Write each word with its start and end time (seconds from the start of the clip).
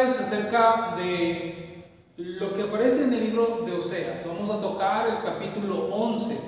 hablarles 0.00 0.20
acerca 0.20 0.94
de 0.96 1.84
lo 2.16 2.54
que 2.54 2.62
aparece 2.62 3.04
en 3.04 3.12
el 3.12 3.20
libro 3.20 3.64
de 3.66 3.72
Oseas. 3.72 4.26
Vamos 4.26 4.50
a 4.50 4.60
tocar 4.60 5.08
el 5.08 5.22
capítulo 5.22 5.86
11, 5.86 6.38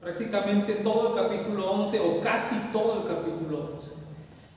prácticamente 0.00 0.74
todo 0.76 1.08
el 1.08 1.22
capítulo 1.22 1.70
11 1.72 2.00
o 2.00 2.20
casi 2.20 2.72
todo 2.72 3.02
el 3.02 3.08
capítulo 3.14 3.72
11. 3.74 3.94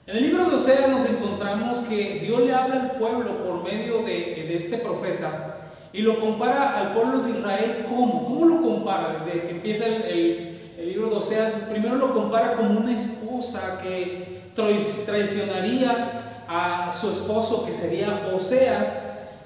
En 0.07 0.18
el 0.18 0.23
libro 0.23 0.50
de 0.50 0.55
Oseas 0.55 0.89
nos 0.89 1.05
encontramos 1.05 1.79
que 1.79 2.20
Dios 2.21 2.41
le 2.41 2.54
habla 2.54 2.82
al 2.82 2.91
pueblo 2.91 3.43
por 3.43 3.64
medio 3.64 4.00
de, 4.00 4.45
de 4.48 4.57
este 4.57 4.77
profeta 4.77 5.57
y 5.93 6.02
lo 6.02 6.20
compara 6.20 6.79
al 6.79 6.93
pueblo 6.93 7.19
de 7.19 7.32
Israel. 7.32 7.86
¿Cómo? 7.89 8.25
¿Cómo 8.25 8.46
lo 8.46 8.61
compara? 8.61 9.18
Desde 9.19 9.41
que 9.41 9.52
empieza 9.52 9.86
el, 9.86 10.04
el, 10.04 10.75
el 10.77 10.88
libro 10.88 11.10
de 11.10 11.16
Oseas, 11.16 11.54
primero 11.69 11.96
lo 11.96 12.13
compara 12.13 12.55
como 12.55 12.79
una 12.79 12.93
esposa 12.93 13.79
que 13.82 14.52
traicionaría 14.55 16.18
a 16.54 16.89
su 16.89 17.10
esposo 17.11 17.65
que 17.65 17.73
sería 17.73 18.29
Oseas 18.36 19.04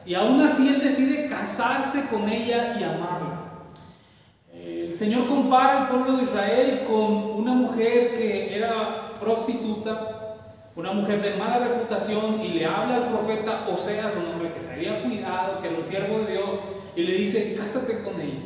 y 0.08 0.16
aún 0.16 0.42
así 0.42 0.68
él 0.68 0.82
decide 0.82 1.30
casarse 1.30 2.08
con 2.08 2.28
ella 2.28 2.76
y 2.80 2.84
amarla. 2.84 3.36
El 4.52 4.96
Señor 4.96 5.28
compara 5.28 5.84
al 5.84 5.88
pueblo 5.90 6.18
de 6.18 6.24
Israel 6.24 6.86
con 6.88 7.14
una 7.40 7.54
mujer 7.54 8.14
que 8.14 8.56
era 8.56 9.20
prostituta, 9.20 10.38
una 10.76 10.94
mujer 10.94 11.22
de 11.22 11.36
mala 11.36 11.60
reputación 11.60 12.42
y 12.44 12.50
le 12.50 12.66
habla 12.66 12.96
al 12.96 13.10
profeta 13.10 13.68
Oseas, 13.70 14.14
un 14.16 14.34
hombre 14.34 14.52
que 14.52 14.62
se 14.62 14.74
había 14.74 15.04
cuidado, 15.04 15.60
que 15.60 15.68
era 15.68 15.78
un 15.78 15.84
siervo 15.84 16.20
de 16.20 16.34
Dios, 16.34 16.50
y 16.96 17.04
le 17.04 17.14
dice, 17.14 17.56
cásate 17.56 18.04
con 18.04 18.20
ella. 18.20 18.40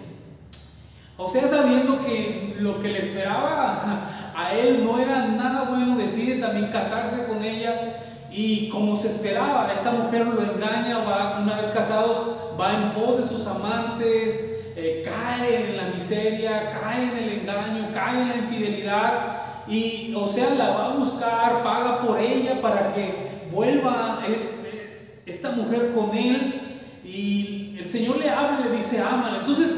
Oseas 1.18 1.50
sabiendo 1.50 2.06
que 2.06 2.58
lo 2.60 2.82
que 2.82 2.90
le 2.90 3.00
esperaba 3.00 4.32
a 4.36 4.54
él 4.54 4.84
no 4.84 5.00
era 5.00 5.28
nada 5.28 5.64
bueno, 5.64 5.96
decide 5.96 6.42
también 6.42 6.72
casarse 6.72 7.26
con 7.26 7.44
ella 7.44 8.00
y 8.32 8.70
como 8.70 8.96
se 8.96 9.08
esperaba, 9.08 9.72
esta 9.74 9.92
mujer 9.92 10.26
lo 10.28 10.42
engaña, 10.42 11.00
va, 11.00 11.40
una 11.42 11.58
vez 11.58 11.68
casados, 11.70 12.18
va 12.60 12.74
en 12.74 12.94
pos 12.94 13.18
de 13.18 13.24
sus 13.24 13.48
amantes, 13.48 14.60
eh, 14.76 15.04
cae 15.04 15.72
en 15.72 15.78
la 15.78 15.84
miseria, 15.96 16.70
cae 16.70 17.04
en 17.04 17.18
el 17.18 17.40
engaño, 17.40 17.90
cae 17.94 18.22
en 18.22 18.30
la 18.30 18.36
infidelidad 18.36 19.40
y 19.68 20.14
o 20.16 20.28
sea, 20.28 20.54
la 20.56 20.70
va 20.70 20.86
a 20.86 20.96
buscar, 20.96 21.64
paga 21.64 22.02
por 22.02 22.20
ella 22.20 22.62
para 22.62 22.94
que 22.94 23.48
vuelva 23.52 24.22
eh, 24.28 25.22
esta 25.26 25.52
mujer 25.52 25.92
con 25.94 26.16
él 26.16 26.80
y 27.04 27.78
el 27.80 27.90
Señor 27.90 28.18
le 28.18 28.30
habla 28.30 28.68
le 28.68 28.76
dice, 28.76 29.02
ámala. 29.02 29.40
Entonces, 29.40 29.74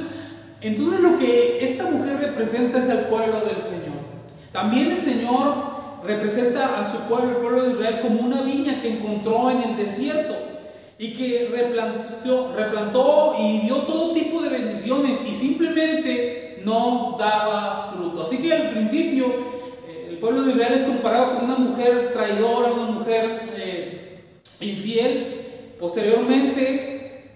entonces 0.60 1.00
lo 1.00 1.18
que 1.18 1.64
esta 1.64 1.86
mujer 1.86 2.18
representa 2.18 2.80
es 2.80 2.90
el 2.90 3.00
pueblo 3.06 3.42
del 3.42 3.62
Señor. 3.62 4.02
También 4.52 4.92
el 4.92 5.02
Señor 5.02 5.71
representa 6.04 6.80
a 6.80 6.86
su 6.86 7.00
pueblo, 7.08 7.30
el 7.30 7.36
pueblo 7.38 7.64
de 7.64 7.74
Israel, 7.74 8.00
como 8.02 8.22
una 8.22 8.42
viña 8.42 8.82
que 8.82 8.90
encontró 8.90 9.52
en 9.52 9.62
el 9.62 9.78
desierto 9.78 10.36
y 10.98 11.14
que 11.14 11.50
replantó, 11.52 13.36
y 13.40 13.62
dio 13.62 13.78
todo 13.78 14.14
tipo 14.14 14.42
de 14.42 14.50
bendiciones 14.50 15.20
y 15.28 15.34
simplemente 15.34 16.62
no 16.64 17.16
daba 17.20 17.92
fruto. 17.92 18.24
Así 18.24 18.38
que 18.38 18.54
al 18.54 18.70
principio 18.70 19.26
eh, 19.88 20.08
el 20.10 20.18
pueblo 20.20 20.44
de 20.44 20.52
Israel 20.52 20.74
es 20.74 20.84
comparado 20.84 21.36
con 21.36 21.46
una 21.46 21.56
mujer 21.56 22.12
traidora, 22.14 22.74
una 22.74 22.92
mujer 22.92 23.48
eh, 23.56 24.24
infiel. 24.60 25.76
Posteriormente 25.80 27.32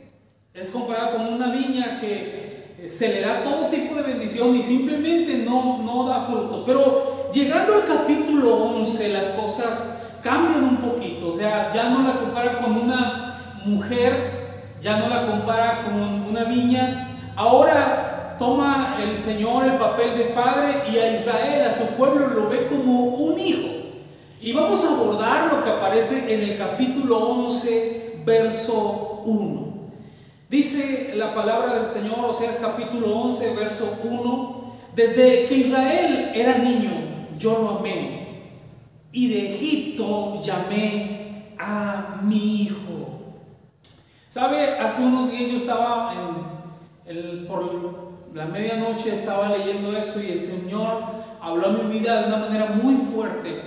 es 0.53 0.69
comparado 0.69 1.17
con 1.17 1.33
una 1.33 1.51
viña 1.51 1.99
que 1.99 2.75
eh, 2.77 2.87
se 2.87 3.09
le 3.09 3.21
da 3.21 3.41
todo 3.43 3.69
tipo 3.69 3.95
de 3.95 4.03
bendición 4.03 4.55
y 4.55 4.61
simplemente 4.61 5.39
no, 5.39 5.81
no 5.83 6.07
da 6.07 6.27
fruto. 6.27 6.63
Pero 6.65 7.14
llegando 7.31 7.75
al 7.75 7.85
capítulo 7.85 8.55
11 8.55 9.09
las 9.09 9.29
cosas 9.29 9.97
cambian 10.23 10.63
un 10.63 10.77
poquito, 10.77 11.29
o 11.29 11.35
sea, 11.35 11.71
ya 11.73 11.89
no 11.89 12.01
la 12.01 12.19
compara 12.19 12.59
con 12.59 12.77
una 12.77 13.61
mujer, 13.65 14.73
ya 14.81 14.97
no 14.97 15.07
la 15.07 15.27
compara 15.27 15.83
con 15.83 16.01
una 16.01 16.45
viña, 16.45 17.09
ahora 17.35 18.35
toma 18.37 18.97
el 19.01 19.17
Señor 19.17 19.65
el 19.65 19.73
papel 19.73 20.17
de 20.17 20.25
padre 20.25 20.83
y 20.91 20.97
a 20.97 21.19
Israel, 21.19 21.67
a 21.67 21.71
su 21.71 21.85
pueblo, 21.95 22.27
lo 22.27 22.49
ve 22.49 22.67
como 22.67 23.03
un 23.03 23.39
hijo. 23.39 23.69
Y 24.41 24.53
vamos 24.53 24.83
a 24.83 24.89
abordar 24.89 25.53
lo 25.53 25.63
que 25.63 25.69
aparece 25.69 26.33
en 26.33 26.49
el 26.49 26.57
capítulo 26.57 27.17
11, 27.17 28.21
verso 28.25 29.23
1. 29.25 29.65
Dice 30.49 31.13
la 31.15 31.33
palabra 31.33 31.79
del 31.79 31.89
Señor, 31.89 32.25
o 32.25 32.33
sea, 32.33 32.49
es 32.49 32.57
capítulo 32.57 33.15
11, 33.19 33.55
verso 33.55 33.97
1, 34.03 34.75
desde 34.95 35.45
que 35.47 35.55
Israel 35.55 36.31
era 36.35 36.57
niño, 36.57 36.91
yo 37.37 37.59
lo 37.59 37.79
amé. 37.79 38.25
Y 39.11 39.29
de 39.29 39.55
Egipto 39.55 40.41
llamé 40.41 41.53
a 41.57 42.19
mi 42.23 42.63
hijo. 42.63 43.39
¿Sabe? 44.27 44.77
Hace 44.79 45.03
unos 45.03 45.31
días 45.31 45.51
yo 45.51 45.57
estaba 45.57 46.13
en 46.13 47.45
por 47.47 48.05
la 48.33 48.45
medianoche, 48.45 49.13
estaba 49.13 49.55
leyendo 49.55 49.95
eso 49.95 50.21
y 50.21 50.31
el 50.31 50.41
Señor 50.41 51.03
habló 51.41 51.67
a 51.67 51.71
mi 51.71 51.99
vida 51.99 52.21
de 52.21 52.27
una 52.27 52.37
manera 52.37 52.65
muy 52.81 52.95
fuerte. 52.95 53.61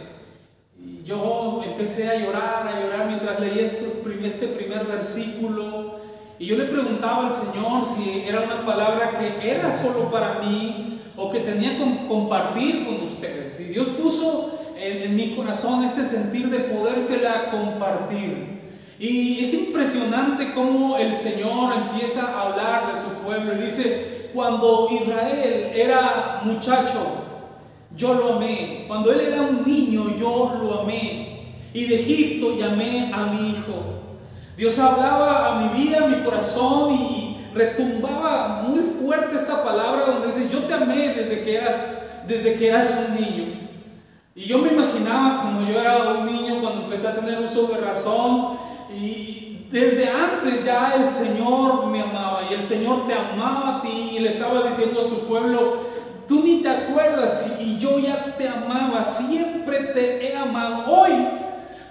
Y 0.76 1.02
yo 1.04 1.62
empecé 1.64 2.10
a 2.10 2.18
llorar, 2.18 2.66
a 2.66 2.80
llorar 2.80 3.06
mientras 3.06 3.40
leía 3.40 3.64
este 3.64 4.48
primer 4.48 4.86
versículo. 4.86 5.98
Y 6.38 6.46
yo 6.46 6.56
le 6.56 6.64
preguntaba 6.64 7.28
al 7.28 7.32
Señor 7.32 7.84
si 7.84 8.24
era 8.26 8.40
una 8.42 8.66
palabra 8.66 9.18
que 9.18 9.50
era 9.50 9.72
solo 9.72 10.10
para 10.10 10.40
mí 10.40 10.97
o 11.18 11.30
que 11.30 11.40
tenía 11.40 11.76
que 11.76 12.06
compartir 12.06 12.86
con 12.86 13.06
ustedes. 13.06 13.58
Y 13.60 13.64
Dios 13.64 13.88
puso 13.88 14.58
en, 14.78 15.16
mi 15.16 15.34
corazón 15.34 15.82
este 15.82 16.04
sentir 16.04 16.48
de 16.48 16.60
podérsela 16.60 17.50
compartir. 17.50 18.58
Y 19.00 19.40
es 19.40 19.52
impresionante 19.52 20.52
cómo 20.54 20.96
el 20.96 21.12
Señor 21.12 21.72
empieza 21.74 22.22
a 22.22 22.42
hablar 22.42 22.92
de 22.92 23.00
su 23.00 23.08
pueblo 23.24 23.54
y 23.54 23.66
dice, 23.66 24.30
cuando 24.32 24.88
Israel 24.90 25.72
era 25.74 26.42
muchacho, 26.44 27.00
yo 27.96 28.14
lo 28.14 28.34
amé. 28.34 28.84
Cuando 28.86 29.12
él 29.12 29.20
era 29.20 29.42
un 29.42 29.64
niño, 29.64 30.16
yo 30.16 30.56
lo 30.60 30.82
amé. 30.82 31.52
Y 31.74 31.84
de 31.84 32.00
Egipto 32.00 32.56
llamé 32.56 33.10
a 33.12 33.26
mi 33.26 33.50
hijo. 33.50 33.98
Dios 34.56 34.78
hablaba 34.78 35.48
a 35.48 35.60
mi 35.60 35.80
vida, 35.80 36.04
a 36.04 36.08
mi 36.08 36.22
corazón 36.24 36.92
y, 36.92 37.27
retumbaba 37.54 38.62
muy 38.68 38.80
fuerte 38.80 39.36
esta 39.36 39.62
palabra 39.62 40.06
donde 40.06 40.28
dice, 40.28 40.48
yo 40.52 40.60
te 40.60 40.74
amé 40.74 41.14
desde 41.14 41.42
que 41.42 41.56
eras, 41.56 41.84
desde 42.26 42.54
que 42.54 42.68
eras 42.68 42.98
un 43.06 43.14
niño. 43.14 43.58
Y 44.34 44.44
yo 44.44 44.58
me 44.58 44.68
imaginaba 44.68 45.42
como 45.42 45.68
yo 45.68 45.80
era 45.80 46.12
un 46.12 46.24
niño 46.24 46.60
cuando 46.60 46.84
empecé 46.84 47.08
a 47.08 47.14
tener 47.16 47.40
uso 47.40 47.66
de 47.66 47.78
razón 47.78 48.58
y 48.94 49.66
desde 49.70 50.08
antes 50.08 50.64
ya 50.64 50.94
el 50.96 51.04
Señor 51.04 51.86
me 51.86 52.00
amaba 52.00 52.42
y 52.48 52.54
el 52.54 52.62
Señor 52.62 53.06
te 53.06 53.14
amaba 53.14 53.78
a 53.78 53.82
ti 53.82 54.16
y 54.16 54.18
le 54.20 54.30
estaba 54.30 54.62
diciendo 54.62 55.00
a 55.00 55.04
su 55.04 55.26
pueblo, 55.26 55.78
tú 56.26 56.42
ni 56.44 56.62
te 56.62 56.68
acuerdas 56.68 57.56
y 57.60 57.78
yo 57.78 57.98
ya 57.98 58.36
te 58.38 58.48
amaba, 58.48 59.02
siempre 59.02 59.78
te 59.78 60.28
he 60.28 60.36
amado. 60.36 60.84
Hoy, 60.86 61.10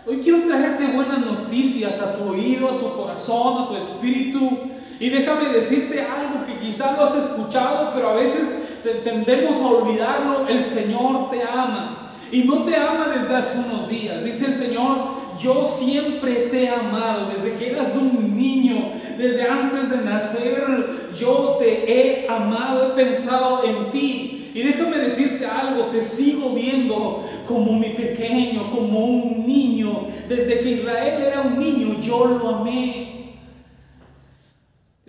hoy 0.07 0.21
quiero 0.23 0.47
traerte 0.47 0.87
buenas 0.87 1.19
noticias 1.19 1.99
a 2.01 2.15
tu 2.15 2.29
oído, 2.29 2.69
a 2.69 2.79
tu 2.79 2.95
corazón, 2.95 3.63
a 3.63 3.67
tu 3.67 3.75
espíritu. 3.75 4.71
Y 4.99 5.09
déjame 5.09 5.49
decirte 5.49 6.01
algo 6.01 6.45
que 6.45 6.57
quizás 6.57 6.97
lo 6.97 7.03
has 7.03 7.15
escuchado, 7.15 7.91
pero 7.93 8.09
a 8.09 8.15
veces 8.15 8.43
tendemos 9.03 9.57
a 9.57 9.67
olvidarlo. 9.67 10.47
El 10.47 10.61
Señor 10.61 11.29
te 11.29 11.41
ama. 11.43 12.13
Y 12.31 12.43
no 12.43 12.63
te 12.63 12.75
ama 12.75 13.07
desde 13.07 13.35
hace 13.35 13.59
unos 13.59 13.87
días. 13.87 14.23
Dice 14.23 14.47
el 14.47 14.55
Señor, 14.57 14.97
yo 15.39 15.63
siempre 15.63 16.33
te 16.51 16.63
he 16.63 16.69
amado. 16.69 17.29
Desde 17.33 17.55
que 17.55 17.71
eras 17.71 17.95
un 17.95 18.35
niño, 18.35 18.91
desde 19.17 19.47
antes 19.47 19.89
de 19.89 20.03
nacer, 20.03 20.63
yo 21.17 21.57
te 21.59 21.91
he 21.91 22.27
amado, 22.27 22.87
he 22.87 23.03
pensado 23.03 23.63
en 23.63 23.91
ti. 23.91 24.51
Y 24.53 24.63
déjame 24.63 24.97
decirte 24.97 25.45
algo, 25.45 25.85
te 25.85 26.01
sigo 26.01 26.49
viendo 26.49 27.23
como 27.47 27.73
mi 27.73 27.89
pequeño, 27.89 28.71
como 28.71 28.99
un 29.05 29.45
niño. 29.45 30.01
Desde 30.27 30.59
que 30.59 30.71
Israel 30.71 31.21
era 31.21 31.41
un 31.41 31.59
niño, 31.59 31.99
yo 32.01 32.25
lo 32.25 32.55
amé. 32.57 33.16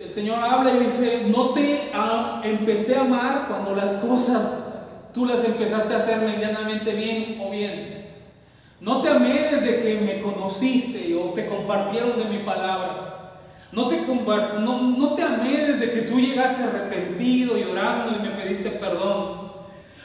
El 0.09 0.15
Señor 0.15 0.39
habla 0.43 0.71
y 0.71 0.79
dice, 0.79 1.27
no 1.27 1.49
te 1.49 1.91
empecé 2.43 2.95
a 2.95 3.01
amar 3.01 3.45
cuando 3.47 3.75
las 3.75 3.93
cosas 3.97 4.87
tú 5.13 5.27
las 5.27 5.43
empezaste 5.43 5.93
a 5.93 5.97
hacer 5.97 6.21
medianamente 6.21 6.93
bien 6.95 7.39
o 7.39 7.51
bien. 7.51 8.07
No 8.81 9.03
te 9.03 9.09
amé 9.09 9.33
desde 9.51 9.83
que 9.83 10.01
me 10.01 10.19
conociste 10.23 11.13
o 11.13 11.31
te 11.33 11.45
compartieron 11.45 12.17
de 12.17 12.25
mi 12.25 12.39
palabra. 12.39 13.35
No 13.71 13.87
te, 13.87 13.97
amé 15.21 15.57
desde 15.67 15.91
que 15.91 16.01
tú 16.01 16.19
llegaste 16.19 16.63
arrepentido, 16.63 17.55
llorando 17.55 18.17
y 18.17 18.19
me 18.19 18.31
pediste 18.31 18.71
perdón. 18.71 19.51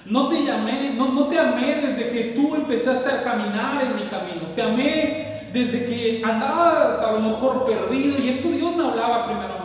No 0.05 0.29
te 0.29 0.45
llamé, 0.45 0.93
no, 0.99 1.15
no 1.15 1.29
te 1.29 1.39
amé 1.39 1.77
desde 1.77 2.11
que 2.11 2.35
tú 2.37 2.55
empezaste 2.55 3.11
a 3.11 3.23
caminar 3.23 3.83
en 3.83 3.97
mi 3.97 4.03
camino. 4.11 4.49
Te 4.55 4.61
amé 4.61 5.49
desde 5.51 5.87
que 5.87 6.23
andabas 6.23 6.99
a 6.99 7.13
lo 7.13 7.21
mejor 7.21 7.65
perdido 7.65 8.23
y 8.23 8.29
esto 8.29 8.51
Dios 8.51 8.77
me 8.77 8.85
hablaba 8.85 9.29
primero. 9.29 9.64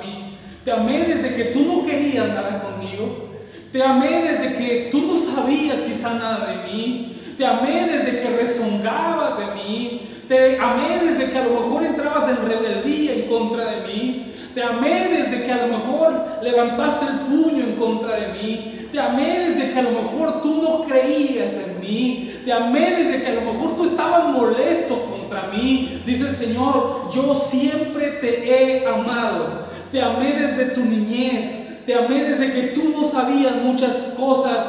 Te 0.63 0.71
amé 0.71 1.03
desde 1.03 1.35
que 1.35 1.45
tú 1.45 1.65
no 1.65 1.85
querías 1.85 2.27
nada 2.27 2.61
conmigo. 2.61 3.29
Te 3.71 3.83
amé 3.83 4.21
desde 4.21 4.57
que 4.57 4.89
tú 4.91 5.01
no 5.01 5.17
sabías 5.17 5.77
quizá 5.87 6.15
nada 6.15 6.47
de 6.47 6.71
mí. 6.71 7.15
Te 7.37 7.45
amé 7.45 7.85
desde 7.85 8.21
que 8.21 8.29
rezongabas 8.29 9.37
de 9.39 9.45
mí. 9.55 10.01
Te 10.27 10.59
amé 10.59 10.99
desde 11.01 11.31
que 11.31 11.37
a 11.37 11.43
lo 11.45 11.51
mejor 11.51 11.83
entrabas 11.83 12.29
en 12.29 12.47
rebeldía 12.47 13.13
en 13.13 13.21
contra 13.23 13.65
de 13.65 13.87
mí. 13.87 14.33
Te 14.53 14.63
amé 14.63 15.07
desde 15.09 15.43
que 15.43 15.51
a 15.51 15.65
lo 15.65 15.77
mejor 15.77 16.25
levantaste 16.43 17.05
el 17.05 17.19
puño 17.19 17.63
en 17.63 17.75
contra 17.75 18.15
de 18.15 18.27
mí. 18.33 18.87
Te 18.91 18.99
amé 18.99 19.49
desde 19.49 19.71
que 19.71 19.79
a 19.79 19.83
lo 19.83 19.91
mejor 19.91 20.41
tú 20.41 20.61
no 20.61 20.83
creías 20.83 21.53
en 21.53 21.79
mí. 21.79 22.33
Te 22.43 22.51
amé 22.51 22.91
desde 22.91 23.23
que 23.23 23.27
a 23.27 23.35
lo 23.35 23.53
mejor 23.53 23.77
tú 23.77 23.85
estabas 23.85 24.25
molesto 24.29 24.99
contra 25.05 25.43
mí. 25.53 26.01
Dice 26.05 26.29
el 26.29 26.35
Señor, 26.35 27.09
yo 27.13 27.35
siempre 27.35 28.07
te 28.21 28.49
he 28.49 28.87
amado. 28.87 29.68
Te 29.91 30.01
amé 30.01 30.33
desde 30.33 30.73
tu 30.75 30.81
niñez. 30.81 31.83
Te 31.85 31.95
amé 31.95 32.23
desde 32.23 32.53
que 32.53 32.67
tú 32.69 32.89
no 32.89 33.03
sabías 33.03 33.55
muchas 33.55 34.13
cosas 34.17 34.65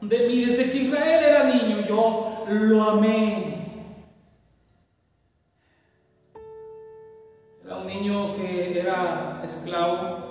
de 0.00 0.28
mí. 0.28 0.44
Desde 0.44 0.70
que 0.70 0.78
Israel 0.78 1.24
era 1.24 1.44
niño, 1.44 1.84
yo 1.88 2.44
lo 2.48 2.82
amé. 2.82 3.54
Era 7.64 7.76
un 7.76 7.86
niño 7.86 8.36
que 8.36 8.78
era 8.78 9.40
esclavo. 9.44 10.24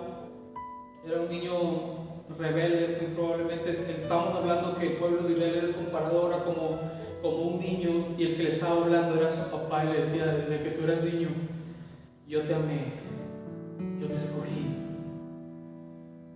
Era 1.06 1.22
un 1.22 1.30
niño 1.30 1.94
rebelde, 2.38 3.00
muy 3.02 3.16
probablemente 3.16 3.72
estamos 3.72 4.34
hablando 4.34 4.78
que 4.78 4.88
el 4.88 4.94
pueblo 4.94 5.24
de 5.24 5.34
Israel 5.34 5.70
es 5.70 5.76
comparado 5.76 6.22
ahora 6.22 6.44
como, 6.44 6.80
como 7.22 7.38
un 7.38 7.60
niño 7.60 8.16
y 8.18 8.24
el 8.24 8.38
que 8.38 8.44
le 8.44 8.50
estaba 8.50 8.82
hablando 8.82 9.16
era 9.16 9.30
su 9.30 9.50
papá 9.52 9.86
y 9.86 9.90
le 9.90 10.00
decía, 10.00 10.26
desde 10.28 10.64
que 10.64 10.72
tú 10.72 10.84
eras 10.86 11.04
niño, 11.04 11.30
yo 12.28 12.42
te 12.44 12.56
amé, 12.56 12.94
yo 14.04 14.10
te 14.10 14.18
escogí. 14.18 14.68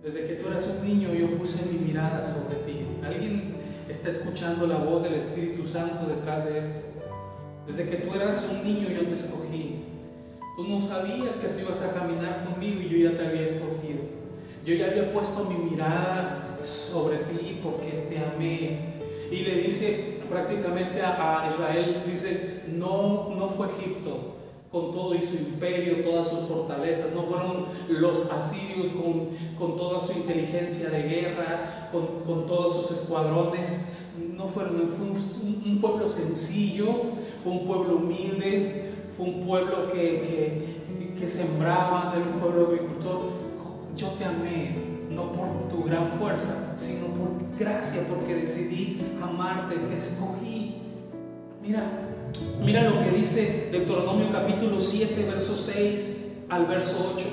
Desde 0.02 0.26
que 0.26 0.34
tú 0.34 0.48
eras 0.48 0.66
un 0.66 0.86
niño 0.86 1.12
yo 1.12 1.36
puse 1.36 1.66
mi 1.66 1.78
mirada 1.78 2.22
sobre 2.22 2.56
ti. 2.64 2.86
¿Alguien 3.04 3.56
está 3.88 4.10
escuchando 4.10 4.66
la 4.66 4.78
voz 4.78 5.02
del 5.02 5.14
Espíritu 5.14 5.66
Santo 5.66 6.06
detrás 6.06 6.44
de 6.46 6.58
esto? 6.60 6.80
Desde 7.66 7.88
que 7.88 7.96
tú 7.96 8.14
eras 8.14 8.48
un 8.50 8.64
niño 8.64 8.88
yo 8.88 9.06
te 9.06 9.14
escogí. 9.14 9.84
Tú 10.56 10.64
no 10.64 10.80
sabías 10.80 11.36
que 11.36 11.48
tú 11.48 11.60
ibas 11.60 11.82
a 11.82 11.92
caminar 11.92 12.44
conmigo 12.44 12.80
y 12.80 12.88
yo 12.88 13.10
ya 13.10 13.18
te 13.18 13.26
había 13.26 13.42
escogido. 13.42 14.00
Yo 14.64 14.74
ya 14.74 14.86
había 14.86 15.12
puesto 15.12 15.44
mi 15.44 15.70
mirada 15.70 16.58
sobre 16.62 17.18
ti 17.18 17.60
porque 17.62 18.06
te 18.08 18.18
amé. 18.18 18.98
Y 19.30 19.42
le 19.42 19.62
dice 19.62 20.20
prácticamente 20.28 21.02
a, 21.02 21.50
Israel, 21.54 22.02
dice, 22.06 22.62
no, 22.68 23.34
no 23.36 23.48
fue 23.50 23.68
Egipto 23.68 24.37
con 24.70 24.92
todo 24.92 25.14
y 25.14 25.22
su 25.22 25.36
imperio, 25.36 26.04
todas 26.04 26.28
sus 26.28 26.40
fortalezas, 26.40 27.14
no 27.14 27.22
fueron 27.22 27.66
los 27.88 28.30
asirios 28.30 28.88
con, 28.88 29.28
con 29.58 29.76
toda 29.76 30.00
su 30.00 30.12
inteligencia 30.12 30.90
de 30.90 31.02
guerra, 31.04 31.88
con, 31.90 32.24
con 32.26 32.46
todos 32.46 32.74
sus 32.76 32.98
escuadrones, 32.98 33.92
no 34.36 34.48
fueron, 34.48 34.88
fue 34.88 35.06
un, 35.06 35.80
pueblo 35.80 36.08
sencillo, 36.08 36.86
fue 37.42 37.52
un 37.52 37.66
pueblo 37.66 37.96
humilde, 37.96 38.92
fue 39.16 39.26
un 39.26 39.46
pueblo 39.46 39.90
que, 39.90 39.96
que, 39.96 41.14
que 41.18 41.28
sembraba, 41.28 42.12
era 42.14 42.24
un 42.24 42.40
pueblo 42.40 42.66
agricultor, 42.66 43.20
yo 43.96 44.08
te 44.10 44.24
amé, 44.24 44.76
no 45.10 45.32
por 45.32 45.68
tu 45.70 45.82
gran 45.82 46.10
fuerza, 46.18 46.74
sino 46.76 47.06
por 47.06 47.58
gracia, 47.58 48.02
porque 48.08 48.34
decidí 48.34 49.00
amarte, 49.20 49.76
te 49.76 49.98
escogí. 49.98 50.76
Mira, 51.62 52.08
mira 52.60 52.82
lo 52.82 52.98
que 53.00 53.10
dice 53.10 53.68
Deuteronomio 53.72 54.28
capítulo 54.32 54.80
7, 54.80 55.24
verso 55.30 55.56
6 55.56 56.04
al 56.48 56.66
verso 56.66 57.12
8. 57.16 57.26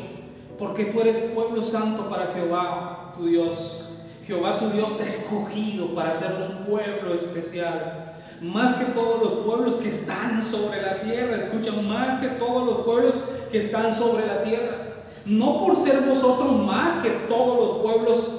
Porque 0.57 0.85
tú 0.85 1.01
eres 1.01 1.17
pueblo 1.33 1.63
santo 1.63 2.09
para 2.09 2.27
Jehová, 2.27 3.13
tu 3.17 3.25
Dios. 3.25 3.89
Jehová 4.25 4.59
tu 4.59 4.69
Dios 4.69 4.97
te 4.97 5.03
ha 5.03 5.07
escogido 5.07 5.93
para 5.93 6.13
ser 6.13 6.31
un 6.49 6.65
pueblo 6.65 7.13
especial. 7.13 8.13
Más 8.41 8.75
que 8.75 8.85
todos 8.85 9.21
los 9.21 9.45
pueblos 9.45 9.75
que 9.75 9.89
están 9.89 10.41
sobre 10.41 10.81
la 10.81 11.01
tierra. 11.01 11.35
Escucha, 11.35 11.71
más 11.71 12.19
que 12.19 12.27
todos 12.29 12.65
los 12.65 12.77
pueblos 12.85 13.15
que 13.51 13.59
están 13.59 13.93
sobre 13.93 14.25
la 14.25 14.43
tierra 14.43 14.85
no 15.25 15.59
por 15.59 15.75
ser 15.75 16.01
vosotros 16.01 16.51
más 16.65 16.95
que 16.95 17.09
todos 17.27 17.57
los 17.57 17.77
pueblos 17.81 18.31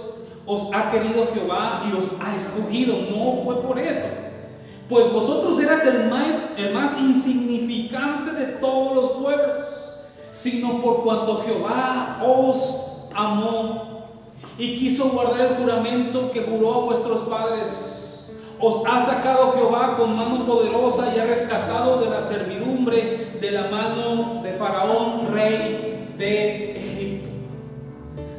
os 0.47 0.73
ha 0.73 0.91
querido 0.93 1.26
Jehová 1.35 1.82
y 1.91 1.97
os 1.97 2.12
ha 2.20 2.37
escogido, 2.37 2.97
no 3.11 3.43
fue 3.44 3.61
por 3.62 3.79
eso. 3.79 4.06
Pues 4.88 5.12
vosotros 5.12 5.59
eras 5.61 5.85
el 5.87 6.09
más, 6.09 6.99
insignificante 6.99 8.33
de 8.33 8.47
todos 8.55 8.94
los 8.94 9.11
pueblos, 9.23 9.65
sino 10.31 10.81
por 10.81 11.03
cuanto 11.03 11.43
Jehová 11.44 12.23
os 12.25 13.09
amó 13.15 14.06
y 14.59 14.79
quiso 14.79 15.11
guardar 15.11 15.41
el 15.41 15.56
juramento 15.56 16.31
que 16.31 16.43
juró 16.43 16.75
a 16.75 16.85
vuestros 16.85 17.29
padres. 17.29 18.33
Os 18.61 18.87
ha 18.87 19.00
sacado 19.05 19.53
Jehová 19.53 19.97
con 19.97 20.17
mano 20.17 20.47
poderosa 20.47 21.12
y 21.15 21.19
ha 21.19 21.25
rescatado 21.25 22.00
de 22.00 22.09
la 22.09 22.23
servidumbre 22.23 23.38
de 23.41 23.50
la 23.50 23.69
mano 23.69 24.41
de 24.43 24.53
Faraón, 24.53 25.27
rey 25.33 26.15
de 26.17 26.77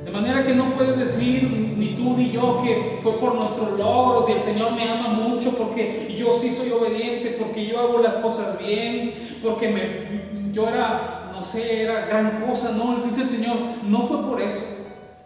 de 0.08 0.14
manera 0.14 0.46
que 0.46 0.56
no 0.56 0.72
puedes 0.72 0.98
decir 0.98 1.67
ni 2.16 2.32
yo 2.32 2.62
que 2.64 3.00
fue 3.02 3.14
por 3.14 3.36
nuestros 3.36 3.78
logros 3.78 4.30
y 4.30 4.34
el 4.34 4.42
Señor 4.42 4.74
me 4.74 4.90
ama 4.90 5.10
mucho 5.10 5.52
porque 5.52 6.16
yo 6.18 6.34
sí 6.34 6.52
soy 6.52 6.72
obediente, 6.72 7.36
porque 7.40 7.66
yo 7.66 7.80
hago 7.80 8.00
las 8.00 8.16
cosas 8.16 8.60
bien, 8.60 9.14
porque 9.42 9.70
me, 9.70 10.52
yo 10.54 10.68
era, 10.68 11.32
no 11.34 11.44
sé, 11.44 11.84
era 11.84 12.06
gran 12.06 12.46
cosa. 12.48 12.72
No, 12.72 12.98
dice 13.04 13.22
el 13.22 13.28
Señor, 13.28 13.56
no 13.86 14.08
fue 14.08 14.22
por 14.24 14.42
eso. 14.42 14.64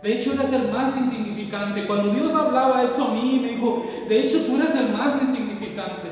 De 0.02 0.14
hecho, 0.14 0.34
eras 0.34 0.52
el 0.52 0.72
más 0.72 0.98
insignificante. 0.98 1.86
Cuando 1.86 2.10
Dios 2.10 2.34
hablaba 2.34 2.84
esto 2.84 3.06
a 3.06 3.14
mí, 3.14 3.40
me 3.42 3.50
dijo, 3.50 3.86
de 4.10 4.20
hecho, 4.20 4.42
tú 4.46 4.56
eres 4.56 4.74
el 4.76 4.90
más 4.90 5.22
insignificante. 5.22 6.10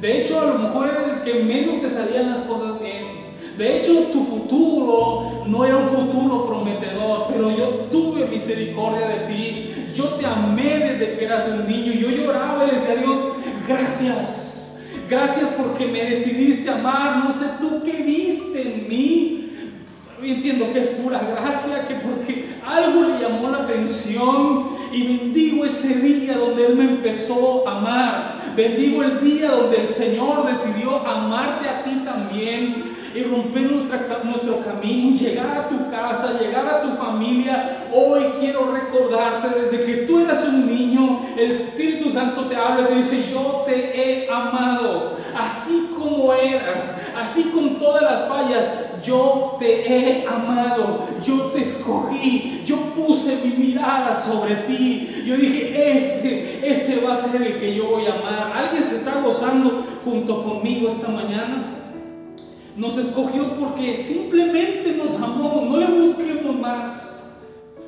De 0.00 0.22
hecho, 0.22 0.40
a 0.40 0.44
lo 0.44 0.54
mejor 0.54 0.88
era 0.88 1.14
el 1.14 1.22
que 1.22 1.42
menos 1.42 1.80
te 1.80 1.90
salían 1.90 2.30
las 2.30 2.40
cosas 2.42 2.80
bien. 2.80 3.18
De 3.58 3.78
hecho, 3.78 3.92
tu 4.12 4.24
futuro 4.24 5.44
no 5.46 5.64
era 5.64 5.76
un 5.76 5.88
futuro 5.88 6.46
prometedor, 6.46 7.26
pero 7.28 7.50
yo 7.50 7.66
tuve 7.90 8.26
misericordia 8.26 9.08
de 9.08 9.34
ti. 9.34 9.67
Yo 9.98 10.04
te 10.10 10.26
amé 10.26 10.78
desde 10.78 11.18
que 11.18 11.24
eras 11.24 11.48
un 11.48 11.66
niño. 11.66 11.92
Yo 11.92 12.08
lloraba 12.10 12.64
y 12.64 12.68
le 12.68 12.74
decía 12.74 12.92
a 12.92 12.96
Dios, 13.02 13.18
gracias. 13.66 14.78
Gracias 15.10 15.48
porque 15.58 15.86
me 15.86 16.04
decidiste 16.04 16.70
amar. 16.70 17.24
No 17.24 17.32
sé 17.32 17.46
tú 17.58 17.82
qué 17.84 18.04
viste 18.04 18.62
en 18.62 18.88
mí. 18.88 19.50
Entiendo 20.22 20.72
que 20.72 20.82
es 20.82 20.86
pura 20.88 21.18
gracia, 21.18 21.88
que 21.88 21.96
porque 21.96 22.46
algo 22.64 23.08
le 23.08 23.20
llamó 23.20 23.48
la 23.48 23.64
atención 23.64 24.68
y 24.92 25.18
bendigo 25.18 25.64
ese 25.64 25.94
día 26.00 26.36
donde 26.36 26.66
Él 26.66 26.76
me 26.76 26.84
empezó 26.84 27.66
a 27.66 27.78
amar. 27.78 28.34
Bendigo 28.54 29.02
el 29.02 29.20
día 29.20 29.50
donde 29.50 29.80
el 29.80 29.88
Señor 29.88 30.46
decidió 30.46 31.04
amarte 31.04 31.68
a 31.68 31.82
ti 31.82 32.02
también 32.04 32.87
y 33.14 33.22
romper 33.22 33.70
nuestro 33.70 34.60
camino, 34.64 35.16
llegar 35.16 35.56
a 35.56 35.68
tu 35.68 35.90
casa, 35.90 36.38
llegar 36.38 36.66
a 36.66 36.82
tu 36.82 36.94
familia. 36.96 37.88
Hoy 37.92 38.22
quiero 38.40 38.70
recordarte 38.72 39.60
desde 39.60 39.84
que 39.84 39.92
tú 40.02 40.20
eras 40.20 40.44
un 40.44 40.66
niño, 40.66 41.20
el 41.36 41.52
Espíritu 41.52 42.10
Santo 42.10 42.42
te 42.42 42.56
habla 42.56 42.82
y 42.82 42.84
te 42.86 42.94
dice, 42.96 43.28
yo 43.32 43.64
te 43.66 43.74
he 43.94 44.30
amado, 44.30 45.16
así 45.36 45.90
como 45.96 46.32
eras, 46.34 46.94
así 47.20 47.44
con 47.54 47.78
todas 47.78 48.02
las 48.02 48.28
fallas, 48.28 48.64
yo 49.04 49.56
te 49.58 49.86
he 49.86 50.26
amado, 50.26 51.06
yo 51.24 51.52
te 51.54 51.62
escogí, 51.62 52.62
yo 52.66 52.76
puse 52.94 53.40
mi 53.44 53.66
mirada 53.66 54.12
sobre 54.18 54.54
ti. 54.66 55.22
Yo 55.24 55.36
dije, 55.36 55.96
este, 55.96 56.60
este 56.70 57.00
va 57.00 57.12
a 57.12 57.16
ser 57.16 57.42
el 57.42 57.60
que 57.60 57.74
yo 57.74 57.86
voy 57.86 58.06
a 58.06 58.14
amar. 58.14 58.52
¿Alguien 58.54 58.82
se 58.82 58.96
está 58.96 59.20
gozando 59.20 59.84
junto 60.04 60.42
conmigo 60.42 60.88
esta 60.88 61.08
mañana? 61.08 61.77
Nos 62.78 62.96
escogió 62.96 63.54
porque 63.58 63.96
simplemente 63.96 64.94
nos 64.96 65.20
amó. 65.20 65.66
No 65.68 65.78
le 65.78 65.86
busquemos 65.86 66.54
más. 66.54 67.30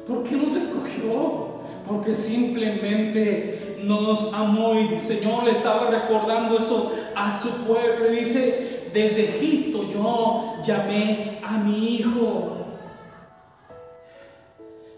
¿Por 0.05 0.25
qué 0.25 0.35
nos 0.35 0.57
escogió? 0.57 1.61
Porque 1.87 2.13
simplemente 2.13 3.79
nos 3.85 4.35
amó 4.35 4.75
y 4.75 4.95
el 4.95 5.05
Señor 5.05 5.45
le 5.45 5.53
estaba 5.53 5.89
recordando 5.89 6.59
eso 6.59 6.91
a 7.15 7.33
su 7.33 7.51
pueblo. 7.67 8.11
Dice, 8.11 8.91
desde 8.93 9.29
Egipto 9.37 9.85
yo 9.93 10.57
llamé 10.61 11.39
a 11.45 11.57
mi 11.59 11.95
hijo. 11.95 12.57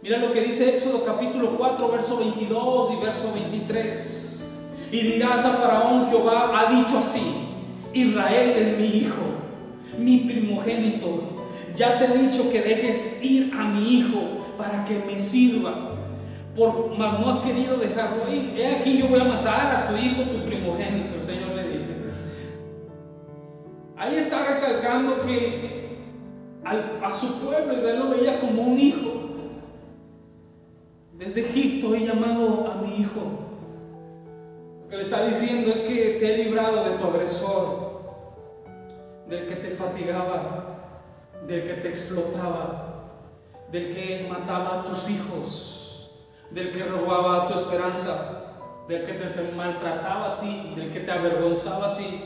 Mira 0.00 0.16
lo 0.16 0.32
que 0.32 0.40
dice 0.40 0.70
Éxodo 0.70 1.04
capítulo 1.04 1.58
4, 1.58 1.88
verso 1.90 2.16
22 2.16 2.92
y 2.94 3.04
verso 3.04 3.30
23. 3.34 4.50
Y 4.90 5.00
dirás 5.00 5.44
a 5.44 5.50
Faraón, 5.50 6.08
Jehová 6.08 6.50
ha 6.58 6.72
dicho 6.72 6.96
así, 6.96 7.20
Israel 7.92 8.54
es 8.56 8.78
mi 8.78 8.86
hijo 8.86 9.31
mi 9.98 10.18
primogénito. 10.18 11.44
Ya 11.76 11.98
te 11.98 12.04
he 12.04 12.18
dicho 12.26 12.50
que 12.50 12.60
dejes 12.60 13.22
ir 13.22 13.52
a 13.54 13.64
mi 13.64 13.98
hijo 13.98 14.54
para 14.56 14.84
que 14.84 14.98
me 15.06 15.18
sirva. 15.18 15.90
Por, 16.56 16.96
mas 16.98 17.18
no 17.18 17.30
has 17.30 17.40
querido 17.40 17.78
dejarlo 17.78 18.30
ir. 18.32 18.52
He 18.56 18.76
aquí 18.76 18.98
yo 18.98 19.08
voy 19.08 19.20
a 19.20 19.24
matar 19.24 19.74
a 19.74 19.88
tu 19.88 19.96
hijo, 19.96 20.22
tu 20.22 20.44
primogénito. 20.44 21.14
El 21.14 21.24
Señor 21.24 21.50
le 21.54 21.68
dice. 21.68 21.96
Ahí 23.96 24.16
está 24.16 24.44
recalcando 24.44 25.20
que 25.20 25.82
a 26.64 27.12
su 27.12 27.40
pueblo 27.40 27.72
Israel 27.72 27.98
lo 27.98 28.10
veía 28.10 28.40
como 28.40 28.62
un 28.62 28.78
hijo. 28.78 29.10
Desde 31.18 31.40
Egipto 31.42 31.94
he 31.94 32.06
llamado 32.06 32.70
a 32.70 32.82
mi 32.82 33.00
hijo. 33.00 33.20
Lo 34.82 34.88
que 34.88 34.96
le 34.96 35.02
está 35.02 35.26
diciendo 35.26 35.72
es 35.72 35.80
que 35.80 36.16
te 36.18 36.34
he 36.34 36.44
librado 36.44 36.84
de 36.84 36.98
tu 36.98 37.04
agresor 37.04 37.91
del 39.32 39.46
que 39.46 39.56
te 39.56 39.70
fatigaba, 39.70 40.76
del 41.46 41.62
que 41.62 41.72
te 41.74 41.88
explotaba, 41.88 43.08
del 43.70 43.94
que 43.94 44.26
mataba 44.28 44.80
a 44.80 44.84
tus 44.84 45.08
hijos, 45.08 46.10
del 46.50 46.70
que 46.70 46.84
robaba 46.84 47.48
tu 47.48 47.54
esperanza, 47.54 48.44
del 48.86 49.06
que 49.06 49.14
te 49.14 49.52
maltrataba 49.56 50.34
a 50.34 50.40
ti, 50.40 50.74
del 50.76 50.92
que 50.92 51.00
te 51.00 51.10
avergonzaba 51.10 51.94
a 51.94 51.96
ti. 51.96 52.22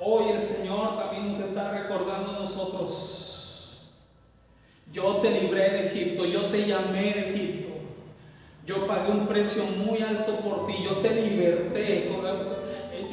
Hoy 0.00 0.30
el 0.30 0.40
Señor 0.40 0.96
también 0.96 1.32
nos 1.32 1.40
está 1.40 1.70
recordando 1.70 2.30
a 2.30 2.38
nosotros. 2.38 3.90
Yo 4.90 5.16
te 5.16 5.30
libré 5.30 5.68
de 5.70 5.86
Egipto, 5.88 6.24
yo 6.24 6.46
te 6.46 6.66
llamé 6.66 7.12
de 7.12 7.30
Egipto. 7.30 7.68
Yo 8.64 8.86
pagué 8.86 9.12
un 9.12 9.26
precio 9.26 9.64
muy 9.64 10.00
alto 10.00 10.36
por 10.40 10.66
ti, 10.66 10.82
yo 10.82 10.96
te 10.96 11.10
liberté. 11.10 12.08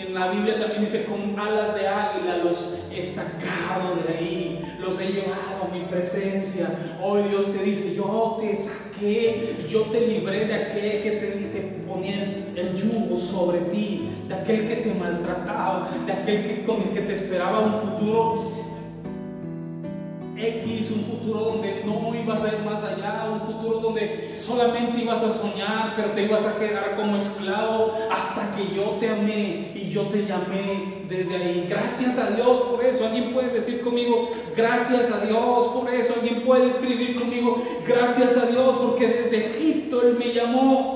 En 0.08 0.14
la 0.14 0.30
Biblia 0.30 0.60
también 0.60 0.82
dice, 0.82 1.06
con 1.06 1.38
alas 1.40 1.74
de 1.74 1.88
águila 1.88 2.38
los 2.38 2.80
he 2.92 3.08
sacado 3.08 3.96
de 3.96 4.18
ahí, 4.18 4.76
los 4.80 5.00
he 5.00 5.08
llevado 5.08 5.64
a 5.64 5.74
mi 5.74 5.82
presencia. 5.86 6.68
Hoy 7.02 7.24
Dios 7.30 7.52
te 7.52 7.64
dice, 7.64 7.96
yo 7.96 8.38
te 8.40 8.56
saqué, 8.56 9.66
yo 9.68 9.82
te 9.84 10.02
libré 10.02 10.46
de 10.46 10.54
aquel 10.54 11.02
que 11.02 11.12
te, 11.52 11.60
ponía 11.88 12.24
el, 12.56 12.76
yugo 12.76 13.18
sobre 13.18 13.60
ti, 13.72 14.10
de 14.28 14.36
aquel 14.36 14.68
que 14.68 14.76
te 14.76 14.94
maltrataba, 14.94 15.90
de 16.06 16.14
aquel 16.14 16.44
que, 16.44 16.64
con 16.64 16.82
el 16.82 16.90
que 16.90 17.02
te 17.02 17.14
esperaba 17.14 17.62
un 17.62 17.82
futuro 17.82 18.55
X, 20.38 20.92
un 20.92 21.06
futuro 21.06 21.40
donde 21.42 21.84
no 21.86 22.14
ibas 22.14 22.44
a 22.44 22.48
ir 22.50 22.60
más 22.66 22.84
allá, 22.84 23.30
un 23.32 23.42
futuro 23.42 23.80
donde 23.80 24.34
solamente 24.36 25.02
ibas 25.02 25.24
a 25.24 25.30
soñar, 25.30 25.94
pero 25.96 26.12
te 26.12 26.24
ibas 26.24 26.46
a 26.46 26.60
quedar 26.60 26.96
como 26.96 27.16
esclavo 27.18 27.94
hasta 28.12 28.56
que 28.56 28.76
yo 28.76 28.98
te 29.00 29.10
amé 29.10 29.72
y 29.74 29.90
yo 29.92 30.04
te 30.04 30.26
llamé 30.26 31.06
desde 31.08 31.36
ahí. 31.36 31.68
Gracias 31.70 32.18
a 32.18 32.32
Dios 32.32 32.62
por 32.70 32.84
eso. 32.84 33.06
Alguien 33.06 33.34
puede 33.34 33.50
decir 33.50 33.82
conmigo, 33.82 34.30
gracias 34.56 35.12
a 35.12 35.26
Dios 35.26 35.68
por 35.74 35.94
eso. 35.94 36.14
Alguien 36.16 36.42
puede 36.42 36.68
escribir 36.68 37.18
conmigo, 37.18 37.62
gracias 37.88 38.38
a 38.38 38.46
Dios 38.48 38.76
porque 38.82 39.08
desde 39.08 39.58
Egipto 39.58 40.02
Él 40.02 40.18
me 40.20 40.34
llamó. 40.34 40.95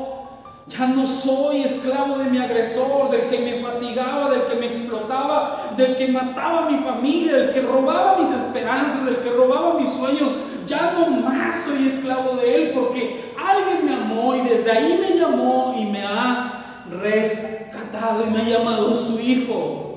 Ya 0.69 0.85
no 0.85 1.07
soy 1.07 1.63
esclavo 1.63 2.19
de 2.19 2.29
mi 2.29 2.37
agresor, 2.37 3.09
del 3.09 3.27
que 3.27 3.39
me 3.39 3.59
fatigaba, 3.59 4.29
del 4.29 4.43
que 4.43 4.55
me 4.55 4.67
explotaba, 4.67 5.73
del 5.75 5.97
que 5.97 6.09
mataba 6.09 6.65
a 6.67 6.69
mi 6.69 6.77
familia, 6.77 7.37
del 7.37 7.53
que 7.53 7.61
robaba 7.61 8.19
mis 8.19 8.29
esperanzas, 8.29 9.03
del 9.03 9.17
que 9.17 9.31
robaba 9.31 9.79
mis 9.79 9.89
sueños. 9.89 10.29
Ya 10.67 10.91
no 10.91 11.09
más 11.09 11.63
soy 11.65 11.87
esclavo 11.87 12.35
de 12.35 12.55
él 12.55 12.71
porque 12.75 13.33
alguien 13.35 13.83
me 13.83 13.95
amó 13.95 14.35
y 14.35 14.41
desde 14.41 14.71
ahí 14.71 14.99
me 15.01 15.17
llamó 15.17 15.73
y 15.75 15.85
me 15.85 16.03
ha 16.05 16.85
rescatado 16.91 18.27
y 18.27 18.29
me 18.29 18.41
ha 18.41 18.59
llamado 18.59 18.95
su 18.95 19.19
hijo. 19.19 19.89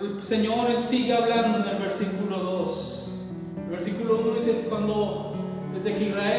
El 0.00 0.22
Señor 0.22 0.68
sigue 0.84 1.14
hablando 1.14 1.58
en 1.58 1.74
el 1.74 1.82
versículo 1.82 2.36
2. 2.36 3.08
El 3.64 3.70
versículo 3.70 4.20
1 4.22 4.34
dice, 4.34 4.66
cuando 4.68 5.32
desde 5.74 5.96
que 5.96 6.04
Israel 6.04 6.35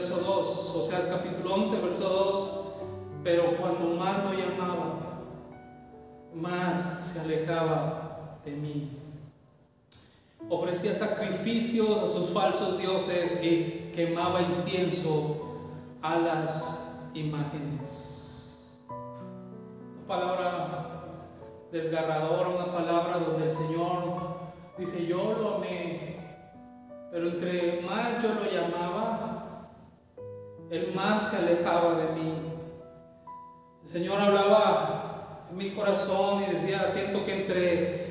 Verso 0.00 0.16
2, 0.16 0.76
Oseas 0.76 1.04
capítulo 1.10 1.56
11, 1.56 1.76
verso 1.82 2.08
2. 2.08 3.22
Pero 3.22 3.58
cuando 3.58 3.86
más 3.96 4.24
lo 4.24 4.32
llamaba, 4.32 5.20
más 6.34 7.04
se 7.04 7.20
alejaba 7.20 8.38
de 8.42 8.52
mí. 8.52 8.96
Ofrecía 10.48 10.94
sacrificios 10.94 11.98
a 11.98 12.06
sus 12.06 12.30
falsos 12.30 12.78
dioses 12.78 13.44
y 13.44 13.92
quemaba 13.94 14.40
incienso 14.40 15.58
a 16.00 16.16
las 16.16 17.10
imágenes 17.12 18.10
palabra 20.08 21.04
desgarradora, 21.70 22.48
una 22.48 22.72
palabra 22.72 23.18
donde 23.18 23.44
el 23.44 23.50
Señor 23.50 24.40
dice, 24.76 25.06
yo 25.06 25.36
lo 25.40 25.56
amé, 25.56 26.16
pero 27.12 27.28
entre 27.28 27.82
más 27.82 28.20
yo 28.20 28.30
lo 28.34 28.50
llamaba, 28.50 29.39
Él 30.70 30.92
más 30.94 31.30
se 31.30 31.36
alejaba 31.36 31.94
de 31.94 32.12
mí. 32.12 32.34
El 33.82 33.88
Señor 33.88 34.20
hablaba 34.20 35.46
en 35.50 35.56
mi 35.56 35.72
corazón 35.72 36.42
y 36.42 36.52
decía, 36.52 36.86
siento 36.86 37.24
que 37.24 37.42
entre 37.42 38.10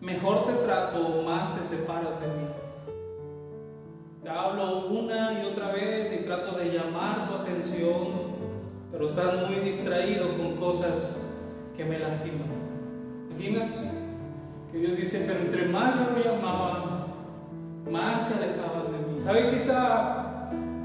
mejor 0.00 0.46
te 0.46 0.54
trato, 0.54 1.22
más 1.22 1.54
te 1.54 1.62
separas 1.62 2.20
de 2.20 2.26
mí. 2.28 2.48
Te 4.22 4.30
hablo 4.30 4.86
una 4.88 5.40
y 5.40 5.46
otra 5.46 5.72
vez 5.72 6.12
y 6.18 6.24
trato 6.24 6.56
de 6.56 6.72
llamar 6.72 7.28
tu 7.28 7.34
atención 7.34 8.30
pero 8.90 9.06
estás 9.06 9.48
muy 9.48 9.60
distraído 9.60 10.36
con 10.36 10.56
cosas 10.56 11.20
que 11.76 11.84
me 11.84 11.98
lastiman. 11.98 12.48
¿Imaginas? 13.30 14.08
Que 14.72 14.78
Dios 14.78 14.96
dice, 14.96 15.24
pero 15.26 15.40
entre 15.40 15.66
más 15.66 15.94
yo 15.94 16.16
lo 16.16 16.24
llamaba, 16.24 17.06
más 17.90 18.24
se 18.24 18.34
alejaban 18.34 18.92
de 18.92 19.12
mí. 19.12 19.20
¿Sabe 19.20 19.50
que 19.50 19.56
esa 19.56 20.19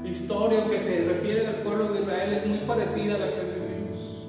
historia 0.08 0.68
que 0.68 0.78
se 0.78 1.06
refiere 1.08 1.46
al 1.46 1.56
pueblo 1.56 1.92
de 1.92 2.00
Israel 2.00 2.32
es 2.32 2.46
muy 2.46 2.58
parecida 2.58 3.16
a 3.16 3.18
la 3.18 3.26
que 3.26 3.42
vivimos? 3.42 4.24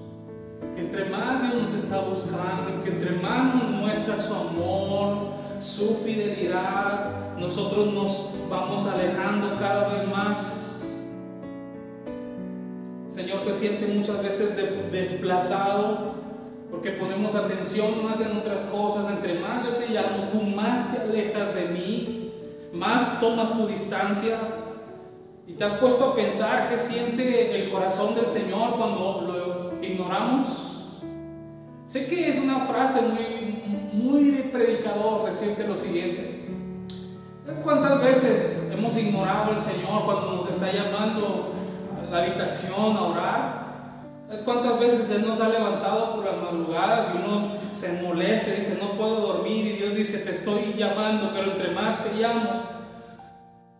Que 0.76 0.82
entre 0.82 1.06
más 1.06 1.42
Dios 1.42 1.56
nos 1.56 1.74
está 1.74 2.02
buscando, 2.02 2.84
que 2.84 2.90
entre 2.90 3.12
más 3.12 3.56
nos 3.56 3.70
muestra 3.72 4.18
su 4.18 4.34
amor, 4.34 5.34
su 5.60 6.02
fidelidad, 6.06 7.38
nosotros 7.38 7.94
nos 7.94 8.34
vamos 8.50 8.86
alejando 8.88 9.58
cada 9.60 9.88
vez 9.90 10.08
más 10.08 10.68
Señor 13.18 13.42
se 13.42 13.56
siente 13.56 13.88
muchas 13.88 14.22
veces 14.22 14.56
desplazado 14.92 16.14
porque 16.70 16.92
ponemos 16.92 17.34
atención 17.34 18.04
más 18.04 18.20
en 18.22 18.38
otras 18.38 18.62
cosas. 18.66 19.12
Entre 19.12 19.40
más 19.40 19.66
yo 19.66 19.72
te 19.78 19.90
llamo, 19.90 20.30
tú 20.32 20.40
más 20.44 20.92
te 20.92 21.02
alejas 21.02 21.56
de 21.56 21.66
mí, 21.70 22.32
más 22.72 23.20
tomas 23.20 23.58
tu 23.58 23.66
distancia. 23.66 24.38
Y 25.48 25.54
te 25.54 25.64
has 25.64 25.74
puesto 25.74 26.06
a 26.06 26.16
pensar 26.16 26.70
qué 26.70 26.78
siente 26.78 27.64
el 27.64 27.72
corazón 27.72 28.14
del 28.14 28.28
Señor 28.28 28.76
cuando 28.78 29.22
lo 29.22 29.84
ignoramos. 29.84 31.02
Sé 31.86 32.06
que 32.08 32.30
es 32.30 32.38
una 32.38 32.60
frase 32.66 33.02
muy, 33.02 33.94
muy 33.94 34.32
de 34.32 34.44
predicador 34.44 35.26
decirte 35.26 35.66
lo 35.66 35.78
siguiente. 35.78 36.50
¿Sabes 37.46 37.62
cuántas 37.62 38.02
veces 38.02 38.70
hemos 38.72 38.96
ignorado 38.98 39.52
al 39.52 39.60
Señor 39.60 40.04
cuando 40.04 40.34
nos 40.34 40.50
está 40.50 40.72
llamando 40.72 41.54
la 42.12 42.20
habitación 42.20 42.96
a 42.96 43.04
orar. 43.04 43.68
¿Sabes 44.28 44.42
cuántas 44.42 44.80
veces 44.80 45.10
Él 45.12 45.26
nos 45.28 45.40
ha 45.40 45.50
levantado 45.50 46.16
por 46.16 46.26
las 46.26 46.36
madrugadas 46.36 47.08
y 47.14 47.18
uno 47.26 47.54
se 47.72 48.02
molesta 48.02 48.52
y 48.52 48.58
dice, 48.58 48.78
no 48.82 48.92
puedo 48.92 49.22
dormir 49.22 49.66
y 49.68 49.74
Dios 49.74 49.96
dice, 49.96 50.20
te 50.20 50.32
estoy 50.32 50.74
llamando, 50.78 51.32
pero 51.34 51.52
entre 51.52 51.72
más 51.72 52.04
te 52.04 52.14
llamo, 52.16 52.77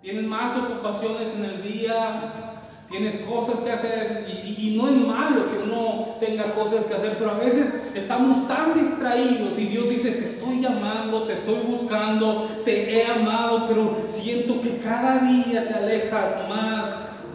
tienes 0.02 0.24
más 0.24 0.56
ocupaciones 0.56 1.34
en 1.36 1.46
el 1.46 1.62
día, 1.62 2.62
tienes 2.90 3.18
cosas 3.18 3.60
que 3.60 3.72
hacer 3.72 4.26
y, 4.28 4.76
no 4.78 4.88
es 4.88 4.96
malo 4.96 5.50
que 5.50 5.64
uno 5.64 6.18
tenga 6.20 6.54
cosas 6.54 6.84
que 6.84 6.94
hacer, 6.94 7.16
pero 7.18 7.32
a 7.32 7.38
veces 7.38 7.90
estamos 7.96 8.48
tan 8.48 8.76
distraídos 8.76 9.58
y 9.58 9.66
Dios 9.66 9.90
dice, 9.90 10.12
te 10.12 10.26
estoy 10.26 10.62
llamando, 10.62 11.24
te 11.24 11.34
estoy 11.34 11.60
buscando, 11.68 12.48
te 12.64 12.96
he 12.96 13.06
amado, 13.06 13.66
pero 13.68 13.98
siento 14.06 14.62
que 14.62 14.78
cada 14.78 15.20
día 15.20 15.68
te 15.68 15.74
alejas 15.74 16.48
más 16.48 16.90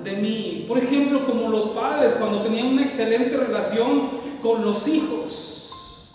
de 0.05 0.13
mí. 0.17 0.65
Por 0.69 0.79
ejemplo, 0.79 1.27
como 1.27 1.49
los 1.49 1.71
padres 1.71 2.15
cuando 2.19 2.43
tenían 2.43 2.69
una 2.69 2.83
excelente 2.83 3.37
relación 3.37 4.11
con 4.41 4.65
los 4.65 4.87
hijos. 4.87 6.13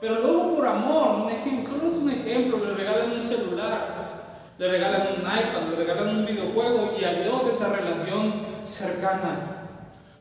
Pero 0.00 0.20
luego 0.20 0.56
por 0.56 0.66
amor, 0.66 1.26
un 1.26 1.30
ejemplo, 1.30 1.74
solo 1.74 1.86
es 1.88 1.96
un 1.98 2.10
ejemplo, 2.10 2.58
le 2.64 2.74
regalan 2.74 3.12
un 3.12 3.22
celular, 3.22 4.09
le 4.60 4.68
regalan 4.68 5.08
un 5.16 5.22
iPad, 5.22 5.70
le 5.70 5.76
regalan 5.76 6.16
un 6.18 6.26
videojuego 6.26 6.92
y 7.00 7.02
adiós 7.02 7.44
esa 7.50 7.72
relación 7.72 8.34
cercana. 8.62 9.56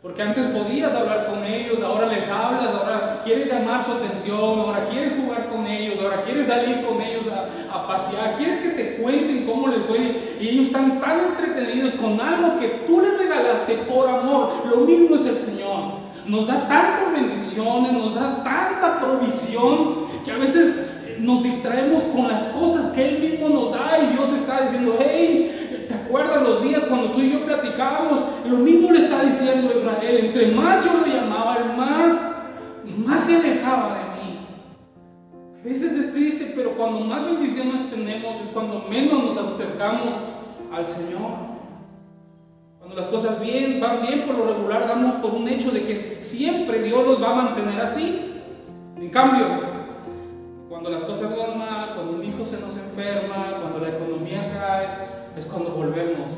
Porque 0.01 0.22
antes 0.22 0.46
podías 0.46 0.93
hablar 0.93 1.27
con 1.27 1.43
ellos, 1.43 1.81
ahora 1.81 2.05
les 2.05 2.29
hablas, 2.29 2.69
ahora 2.74 3.22
quieres 3.25 3.51
llamar 3.51 3.84
su 3.84 3.91
atención, 3.91 4.39
ahora 4.39 4.86
quieres 4.89 5.12
jugar 5.19 5.50
con 5.50 5.67
ellos, 5.67 6.00
ahora 6.01 6.24
quieres 6.24 6.48
salir 6.48 6.86
con 6.86 7.01
ellos 7.01 7.25
a, 7.69 7.86
pasear, 7.86 8.38
quieres 8.38 8.62
que 8.62 8.69
te 8.69 8.96
cuenten 9.01 9.46
cómo 9.46 9.67
les 9.67 9.81
fue 9.81 9.98
y 10.39 10.48
ellos 10.48 10.67
están 10.67 11.01
tan 11.01 11.19
entretenidos 11.19 11.96
con 11.96 12.22
algo 12.22 12.58
que 12.58 12.67
tú 12.88 13.01
les 13.01 13.17
regalaste 13.17 13.74
por 13.89 14.08
amor. 14.08 14.53
Lo 14.69 14.77
mismo 14.86 15.17
es 15.17 15.25
el 15.25 15.36
Señor. 15.36 16.00
Nos 16.27 16.48
da 16.48 16.65
tantas 16.65 17.12
bendiciones, 17.12 17.91
nos 17.91 18.15
da 18.15 18.41
tanta 18.41 19.01
provisión 19.01 20.08
que 20.24 20.31
a 20.31 20.38
veces 20.38 20.88
nos 21.20 21.44
distraemos 21.44 22.04
con 22.06 22.28
las 22.28 22.48
cosas 22.48 22.92
que 22.94 23.08
Él 23.08 23.20
mismo 23.20 23.50
nos 23.50 23.72
da 23.72 23.98
y 24.00 24.14
Dios 24.14 24.30
está 24.34 24.62
diciendo, 24.62 24.98
hey, 25.00 25.60
¿Te 25.90 25.96
acuerdas 25.96 26.44
los 26.44 26.62
días 26.62 26.84
cuando 26.88 27.12
tú 27.12 27.20
y 27.20 27.32
yo 27.32 27.44
platicábamos? 27.44 28.20
Lo 28.48 28.58
mismo 28.58 28.92
le 28.92 29.00
está 29.00 29.24
diciendo 29.24 29.74
Israel. 29.76 30.18
Entre 30.24 30.52
más 30.52 30.86
yo 30.86 30.94
lo 30.94 31.06
llamaba, 31.08 31.58
el 31.58 31.76
más, 31.76 32.44
más 32.96 33.24
se 33.24 33.38
alejaba 33.38 33.98
de 33.98 34.04
mí. 34.04 34.40
A 35.60 35.64
veces 35.64 35.94
es 35.94 36.14
triste, 36.14 36.54
pero 36.56 36.74
cuando 36.74 37.00
más 37.00 37.26
bendiciones 37.26 37.90
tenemos 37.90 38.40
es 38.40 38.50
cuando 38.50 38.86
menos 38.88 39.24
nos 39.24 39.38
acercamos 39.38 40.14
al 40.72 40.86
Señor. 40.86 41.50
Cuando 42.78 42.96
las 42.96 43.08
cosas 43.08 43.42
bien, 43.42 43.80
van 43.80 44.04
bien, 44.04 44.22
por 44.28 44.36
lo 44.36 44.46
regular 44.46 44.88
damos 44.88 45.16
por 45.16 45.34
un 45.34 45.48
hecho 45.48 45.72
de 45.72 45.86
que 45.86 45.96
siempre 45.96 46.84
Dios 46.84 47.04
los 47.04 47.20
va 47.20 47.32
a 47.32 47.36
mantener 47.46 47.82
así. 47.82 48.44
En 48.96 49.10
cambio, 49.10 49.46
cuando 50.82 50.98
las 50.98 51.04
cosas 51.04 51.36
van 51.36 51.58
mal, 51.58 51.94
cuando 51.94 52.14
un 52.14 52.24
hijo 52.24 52.46
se 52.46 52.58
nos 52.58 52.78
enferma, 52.78 53.60
cuando 53.60 53.80
la 53.80 53.90
economía 53.90 54.50
cae, 54.54 55.36
es 55.36 55.44
cuando 55.44 55.72
volvemos, 55.72 56.32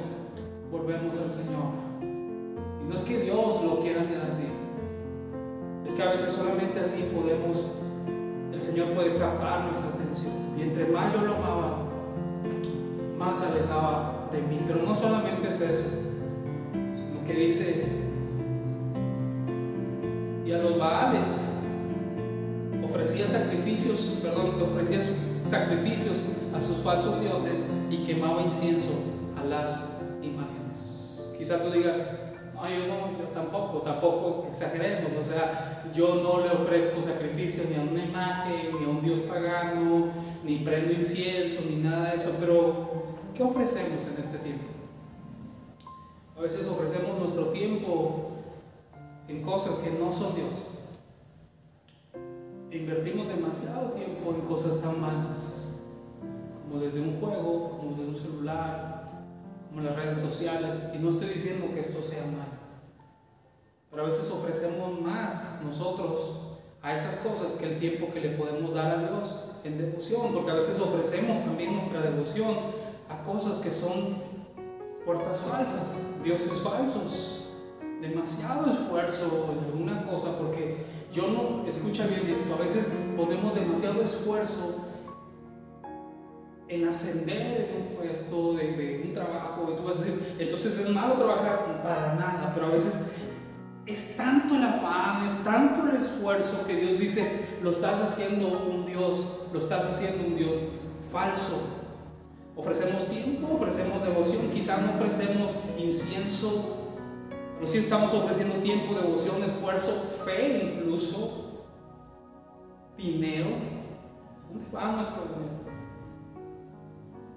volvemos 0.72 1.16
al 1.16 1.30
Señor. 1.30 1.70
Y 2.02 2.90
no 2.90 2.96
es 2.96 3.04
que 3.04 3.20
Dios 3.20 3.64
lo 3.64 3.80
quiera 3.80 4.02
hacer 4.02 4.20
así, 4.28 4.48
es 5.86 5.94
que 5.94 6.02
a 6.02 6.12
veces 6.12 6.32
solamente 6.32 6.80
así 6.80 7.12
podemos, 7.14 7.68
el 8.52 8.60
Señor 8.60 8.88
puede 8.94 9.16
captar 9.20 9.66
nuestra 9.66 9.90
atención. 9.90 10.34
Y 10.58 10.64
entre 10.64 10.88
más 10.88 11.14
yo 11.14 11.22
lo 11.22 11.36
amaba, 11.36 11.78
más 13.20 13.44
alejaba 13.44 14.28
de 14.32 14.42
mí. 14.42 14.60
Pero 14.66 14.82
no 14.82 14.96
solamente 14.96 15.50
es 15.50 15.62
eso, 15.62 15.90
sino 16.96 17.28
que 17.28 17.34
dice, 17.34 17.86
y 20.44 20.52
a 20.52 20.58
los 20.58 20.80
Baales 20.80 21.50
ofrecía 22.92 23.28
sacrificios, 23.28 24.18
perdón, 24.22 24.62
ofrecía 24.62 25.00
sacrificios 25.50 26.18
a 26.54 26.60
sus 26.60 26.78
falsos 26.78 27.22
dioses 27.22 27.68
y 27.90 28.04
quemaba 28.04 28.42
incienso 28.42 28.92
a 29.40 29.46
las 29.46 30.02
imágenes. 30.22 31.24
Quizá 31.38 31.64
tú 31.64 31.72
digas, 31.72 32.02
no, 32.54 32.70
yo 32.70 32.88
no, 32.88 33.18
yo 33.18 33.26
tampoco, 33.34 33.80
tampoco 33.80 34.48
exageremos, 34.52 35.12
o 35.20 35.24
sea, 35.24 35.84
yo 35.96 36.16
no 36.16 36.42
le 36.42 36.52
ofrezco 36.52 37.02
sacrificio 37.02 37.64
ni 37.70 37.76
a 37.76 37.82
una 37.82 38.04
imagen, 38.04 38.78
ni 38.78 38.86
a 38.86 38.90
un 38.90 39.02
dios 39.02 39.22
pagano, 39.22 40.10
ni 40.44 40.58
prendo 40.58 40.94
incienso, 40.94 41.62
ni 41.70 41.78
nada 41.78 42.12
de 42.12 42.18
eso, 42.18 42.32
pero 42.40 42.90
¿qué 43.34 43.44
ofrecemos 43.44 44.06
en 44.14 44.22
este 44.22 44.38
tiempo? 44.40 44.66
A 46.38 46.42
veces 46.42 46.68
ofrecemos 46.68 47.18
nuestro 47.18 47.48
tiempo 47.48 48.32
en 49.28 49.42
cosas 49.42 49.78
que 49.78 49.92
no 49.92 50.12
son 50.12 50.36
Dios. 50.36 50.54
Invertimos 52.72 53.28
demasiado 53.28 53.92
tiempo 53.92 54.34
en 54.34 54.42
cosas 54.48 54.82
tan 54.82 55.01
malas, 55.01 55.75
como 56.63 56.82
desde 56.82 57.01
un 57.01 57.20
juego, 57.20 57.78
como 57.78 57.98
desde 57.98 58.08
un 58.08 58.16
celular, 58.16 59.25
como 59.70 59.82
las 59.82 59.94
redes 59.94 60.22
sociales, 60.22 60.82
y 60.96 60.98
no 61.00 61.10
estoy 61.10 61.34
diciendo 61.34 61.68
que 61.74 61.82
esto 61.82 62.01
sea 62.01 62.24
mal, 62.24 62.48
pero 63.90 64.04
a 64.04 64.06
veces 64.06 64.32
ofrecemos 64.32 65.01
más 65.01 65.60
nosotros 65.66 66.60
a 66.82 66.96
esas 66.96 67.18
cosas 67.18 67.56
que 67.56 67.68
el 67.68 67.78
tiempo 67.78 68.13
que 68.13 68.22
le 68.22 68.30
podemos 68.38 68.74
dar 68.74 68.98
a 68.98 69.00
Dios 69.00 69.36
en 69.66 69.78
devoción, 69.78 70.34
porque 70.34 70.51
a 70.51 70.56
veces 70.56 70.80
ofrecemos 70.80 71.44
también 71.44 71.75
nuestra 71.75 72.01
devoción 72.01 72.56
a 73.10 73.22
cosas 73.22 73.60
que 73.60 73.70
son 73.70 74.16
puertas 75.06 75.42
falsas, 75.42 76.04
dioses 76.24 76.54
falsos, 76.63 77.50
demasiado 78.00 78.72
esfuerzo 78.72 79.50
en 79.51 79.66
alguna 79.66 80.06
cosa, 80.06 80.38
porque 80.38 81.00
yo 81.12 81.27
no, 81.27 81.68
escucha 81.68 82.08
bien 82.08 82.27
esto, 82.27 82.53
a 82.53 82.58
veces 82.58 82.89
ponemos 83.18 83.53
demasiado 83.53 84.01
esfuerzo 84.01 84.88
en 86.68 86.88
ascender 86.88 87.70
en 87.70 87.82
un 87.82 87.96
puesto 87.98 88.53
de, 88.53 89.03
un 89.06 89.13
trabajo, 89.13 89.70
y 89.74 89.75
tú 89.75 89.84
vas 89.84 89.98
a 89.98 90.06
decir, 90.06 90.36
entonces 90.39 90.80
es 90.80 90.89
malo 90.89 91.15
trabajar 91.15 91.82
para 91.84 92.15
nada, 92.15 92.51
pero 92.53 92.68
a 92.68 92.70
veces 92.70 93.08
es 93.86 94.15
tanto 94.15 94.56
el 94.56 94.63
afán, 94.63 95.27
es 95.27 95.44
tanto 95.44 95.89
el 95.89 95.98
esfuerzo 95.98 96.65
que 96.65 96.77
Dios 96.77 96.98
dice, 96.98 97.58
lo 97.62 97.72
estás 97.72 98.00
haciendo 98.00 98.65
un 98.72 98.86
Dios, 98.86 99.48
lo 99.51 99.59
estás 99.59 99.83
haciendo 99.83 100.25
un 100.25 100.38
Dios 100.38 100.55
falso. 101.12 101.79
Ofrecemos 102.55 103.07
tiempo, 103.07 103.53
ofrecemos 103.53 104.01
devoción, 104.03 104.50
quizás 104.53 104.81
no 104.81 104.94
ofrecemos 104.94 105.51
incienso, 105.77 106.80
pero 107.62 107.72
sí 107.74 107.78
estamos 107.78 108.12
ofreciendo 108.12 108.56
tiempo, 108.56 108.96
devoción, 108.96 109.44
esfuerzo, 109.44 109.92
fe 110.26 110.80
incluso, 110.80 111.68
dinero. 112.98 113.50
¿Dónde 114.50 114.66
va 114.76 114.94
nuestro 114.94 115.22
dinero? 115.26 115.62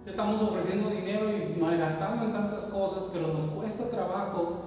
Estamos 0.07 0.41
ofreciendo 0.41 0.89
dinero 0.89 1.27
y 1.29 1.61
malgastando 1.61 2.25
en 2.25 2.33
tantas 2.33 2.65
cosas, 2.65 3.11
pero 3.13 3.35
nos 3.35 3.51
cuesta 3.51 3.91
trabajo 3.91 4.63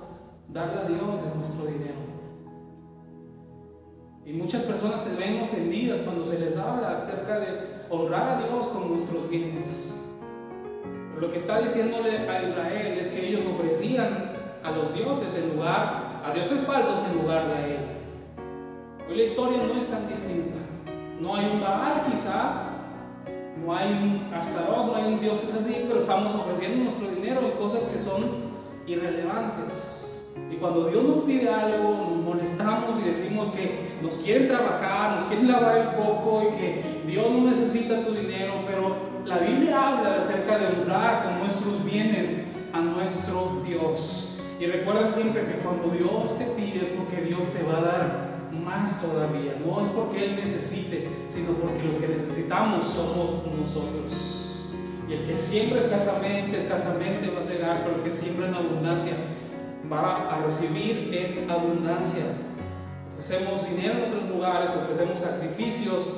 darle 0.47 0.79
a 0.79 0.83
Dios 0.83 1.23
de 1.23 1.35
nuestro 1.35 1.65
dinero. 1.65 2.05
Y 4.25 4.33
muchas 4.33 4.61
personas 4.61 5.01
se 5.01 5.17
ven 5.17 5.41
ofendidas 5.41 6.01
cuando 6.01 6.23
se 6.23 6.37
les 6.37 6.55
habla 6.55 6.99
acerca 6.99 7.39
de 7.39 7.47
honrar 7.89 8.29
a 8.29 8.43
Dios 8.43 8.67
con 8.67 8.89
nuestros 8.89 9.27
bienes. 9.27 9.95
Pero 11.15 11.19
lo 11.19 11.31
que 11.31 11.39
está 11.39 11.59
diciéndole 11.61 12.29
a 12.29 12.43
Israel 12.47 12.95
es 12.99 13.09
que 13.09 13.27
ellos 13.27 13.41
ofrecían 13.51 14.36
a 14.67 14.71
los 14.71 14.93
dioses 14.93 15.33
en 15.35 15.55
lugar, 15.55 16.21
a 16.25 16.31
dioses 16.33 16.61
falsos 16.61 16.99
en 17.09 17.21
lugar 17.21 17.47
de 17.47 17.75
Él. 17.75 17.79
Hoy 19.09 19.17
la 19.17 19.23
historia 19.23 19.59
no 19.65 19.79
es 19.79 19.87
tan 19.87 20.07
distinta. 20.07 20.57
No 21.21 21.35
hay 21.35 21.49
un 21.53 21.61
Baal 21.61 22.03
quizá, 22.11 22.67
no 23.63 23.75
hay 23.75 23.91
un 23.91 24.33
Astaroth, 24.33 24.87
no 24.87 24.95
hay 24.95 25.05
un 25.05 25.19
dios 25.19 25.41
así, 25.57 25.85
pero 25.87 26.01
estamos 26.01 26.35
ofreciendo 26.35 26.83
nuestro 26.83 27.09
dinero 27.09 27.41
en 27.41 27.51
cosas 27.51 27.83
que 27.83 27.97
son 27.97 28.25
irrelevantes. 28.85 30.03
Y 30.51 30.55
cuando 30.57 30.89
Dios 30.89 31.03
nos 31.03 31.23
pide 31.23 31.49
algo, 31.49 32.07
nos 32.09 32.17
molestamos 32.17 32.99
y 33.01 33.07
decimos 33.07 33.49
que 33.49 33.97
nos 34.01 34.17
quieren 34.17 34.49
trabajar, 34.49 35.15
nos 35.15 35.25
quieren 35.25 35.47
lavar 35.47 35.77
el 35.77 35.87
coco 35.95 36.43
y 36.43 36.57
que 36.57 36.83
Dios 37.07 37.31
no 37.31 37.49
necesita 37.49 38.01
tu 38.01 38.11
dinero, 38.11 38.53
pero 38.67 38.95
la 39.25 39.39
Biblia 39.39 39.87
habla 39.87 40.17
acerca 40.19 40.57
de 40.57 40.67
honrar 40.67 41.23
con 41.23 41.39
nuestros 41.39 41.83
bienes 41.83 42.29
a 42.73 42.81
nuestro 42.81 43.61
Dios. 43.65 44.26
Y 44.59 44.65
recuerda 44.65 45.07
siempre 45.07 45.45
que 45.45 45.59
cuando 45.59 45.89
Dios 45.89 46.37
te 46.37 46.45
pide 46.45 46.81
es 46.81 46.87
porque 46.87 47.21
Dios 47.21 47.41
te 47.53 47.63
va 47.63 47.77
a 47.77 47.81
dar 47.81 48.27
más 48.51 48.99
todavía. 49.01 49.55
No 49.63 49.79
es 49.79 49.87
porque 49.87 50.25
Él 50.25 50.35
necesite, 50.35 51.07
sino 51.27 51.51
porque 51.53 51.83
los 51.83 51.97
que 51.97 52.07
necesitamos 52.07 52.83
somos 52.85 53.45
nosotros. 53.55 54.65
Y 55.07 55.13
el 55.13 55.25
que 55.25 55.37
siempre 55.37 55.79
escasamente, 55.79 56.57
escasamente 56.57 57.29
va 57.29 57.41
a 57.41 57.43
llegar, 57.43 57.83
pero 57.83 57.97
el 57.97 58.03
que 58.03 58.11
siempre 58.11 58.47
en 58.47 58.55
abundancia 58.55 59.13
va 59.91 60.35
a 60.35 60.43
recibir 60.43 61.13
en 61.13 61.49
abundancia. 61.49 62.23
Ofrecemos 63.13 63.69
dinero 63.69 63.93
en 63.99 64.11
otros 64.11 64.29
lugares, 64.29 64.71
ofrecemos 64.71 65.19
sacrificios, 65.19 66.09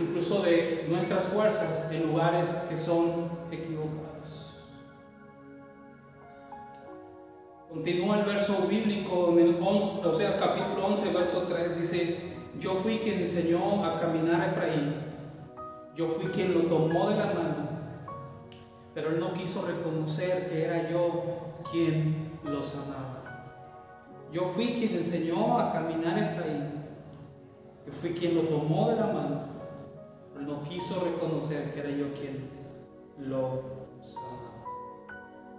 incluso 0.00 0.42
de 0.42 0.86
nuestras 0.88 1.24
fuerzas, 1.24 1.90
en 1.90 2.06
lugares 2.06 2.50
que 2.68 2.76
son 2.76 3.28
Continúa 7.76 8.20
el 8.20 8.24
verso 8.24 8.66
bíblico 8.66 9.28
en 9.32 9.38
el 9.38 9.58
11, 9.62 10.08
Oseas 10.08 10.36
capítulo 10.36 10.86
11, 10.86 11.12
verso 11.12 11.42
3, 11.46 11.76
dice, 11.76 12.16
yo 12.58 12.76
fui 12.76 12.96
quien 12.96 13.20
enseñó 13.20 13.84
a 13.84 14.00
caminar 14.00 14.40
a 14.40 14.46
Efraín, 14.46 14.94
yo 15.94 16.08
fui 16.08 16.30
quien 16.30 16.54
lo 16.54 16.62
tomó 16.62 17.10
de 17.10 17.16
la 17.16 17.26
mano, 17.26 17.68
pero 18.94 19.10
él 19.10 19.20
no 19.20 19.34
quiso 19.34 19.66
reconocer 19.66 20.48
que 20.48 20.64
era 20.64 20.90
yo 20.90 21.22
quien 21.70 22.38
los 22.44 22.74
amaba. 22.76 24.24
Yo 24.32 24.46
fui 24.46 24.68
quien 24.72 24.94
enseñó 24.94 25.58
a 25.58 25.70
caminar 25.70 26.16
a 26.16 26.32
Efraín. 26.32 26.70
Yo 27.86 27.92
fui 27.92 28.14
quien 28.14 28.36
lo 28.36 28.42
tomó 28.44 28.88
de 28.88 28.96
la 28.96 29.06
mano. 29.06 29.40
Pero 30.32 30.46
no 30.46 30.62
quiso 30.62 31.04
reconocer 31.04 31.74
que 31.74 31.80
era 31.80 31.90
yo 31.90 32.14
quien 32.14 32.48
lo 33.18 33.46
amaba. 33.46 34.46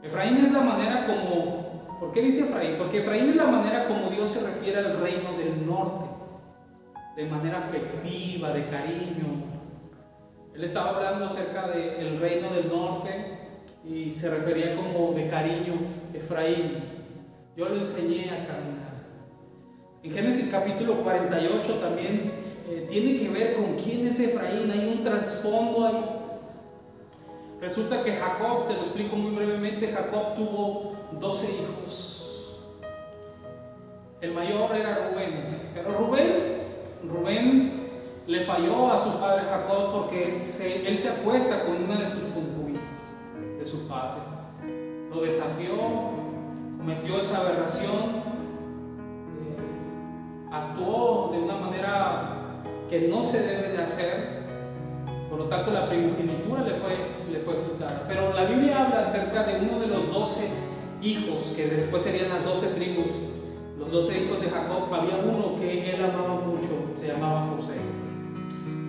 Efraín 0.01 0.37
es 0.37 0.51
la 0.51 0.61
manera 0.61 1.05
como, 1.05 1.66
¿por 1.99 2.11
qué 2.11 2.21
dice 2.21 2.41
Efraín? 2.41 2.75
Porque 2.77 2.99
Efraín 2.99 3.29
es 3.29 3.35
la 3.35 3.47
manera 3.47 3.87
como 3.87 4.09
Dios 4.09 4.29
se 4.29 4.45
refiere 4.45 4.79
al 4.79 4.99
reino 4.99 5.33
del 5.37 5.65
norte, 5.65 6.05
de 7.15 7.25
manera 7.25 7.59
afectiva, 7.59 8.51
de 8.51 8.65
cariño. 8.67 9.45
Él 10.53 10.63
estaba 10.63 10.95
hablando 10.95 11.25
acerca 11.25 11.67
del 11.67 12.19
reino 12.19 12.49
del 12.51 12.67
norte, 12.67 13.37
y 13.89 14.11
se 14.11 14.29
refería 14.29 14.75
como 14.75 15.13
de 15.13 15.29
cariño, 15.29 15.75
Efraín, 16.13 16.83
yo 17.55 17.69
lo 17.69 17.77
enseñé 17.77 18.31
a 18.31 18.45
caminar. 18.45 18.97
En 20.03 20.11
Génesis 20.11 20.49
capítulo 20.49 21.03
48 21.03 21.73
también 21.75 22.33
eh, 22.69 22.85
tiene 22.89 23.17
que 23.17 23.29
ver 23.29 23.55
con 23.55 23.75
quién 23.75 24.05
es 24.05 24.19
Efraín, 24.19 24.69
hay 24.71 24.93
un 24.93 25.03
trasfondo 25.03 25.85
ahí. 25.85 26.05
Resulta 27.61 28.03
que 28.03 28.11
Jacob, 28.11 28.67
te 28.67 28.73
lo 28.73 28.81
explico 28.81 29.15
muy 29.15 29.31
brevemente, 29.31 29.87
Jacob 29.87 30.35
tuvo 30.35 30.96
12 31.11 31.45
hijos. 31.51 32.59
El 34.21 34.33
mayor 34.33 34.75
era 34.75 35.09
Rubén, 35.09 35.71
pero 35.73 35.91
Rubén, 35.91 36.63
Rubén 37.07 37.89
le 38.25 38.43
falló 38.43 38.91
a 38.91 38.97
su 38.97 39.19
padre 39.19 39.43
Jacob 39.49 39.93
porque 39.93 40.33
él 40.33 40.97
se 40.97 41.09
acuesta 41.09 41.63
con 41.65 41.83
una 41.83 41.95
de 41.95 42.07
sus 42.07 42.27
su 43.67 43.87
padre. 43.87 44.21
Lo 45.09 45.21
desafió, 45.21 45.73
cometió 46.77 47.19
esa 47.19 47.39
aberración, 47.39 48.23
eh, 49.43 49.57
actuó 50.51 51.31
de 51.33 51.39
una 51.39 51.55
manera 51.55 52.63
que 52.89 53.07
no 53.09 53.21
se 53.21 53.41
debe 53.41 53.69
de 53.69 53.83
hacer, 53.83 54.45
por 55.29 55.39
lo 55.39 55.45
tanto 55.45 55.71
la 55.71 55.89
primogenitura 55.89 56.61
le 56.61 56.75
fue, 56.75 56.95
le 57.29 57.39
fue 57.39 57.55
quitada. 57.63 58.05
Pero 58.07 58.33
la 58.33 58.45
Biblia 58.45 58.85
habla 58.85 59.07
acerca 59.07 59.43
de 59.43 59.59
uno 59.59 59.79
de 59.79 59.87
los 59.87 60.11
doce 60.11 60.49
hijos, 61.01 61.53
que 61.55 61.67
después 61.67 62.03
serían 62.03 62.29
las 62.29 62.45
doce 62.45 62.67
tribus, 62.67 63.07
los 63.77 63.91
doce 63.91 64.23
hijos 64.23 64.41
de 64.41 64.49
Jacob, 64.49 64.93
había 64.93 65.17
uno 65.17 65.59
que 65.59 65.93
él 65.93 66.03
amaba 66.03 66.35
mucho, 66.35 66.69
se 66.99 67.07
llamaba 67.07 67.47
José. 67.55 67.75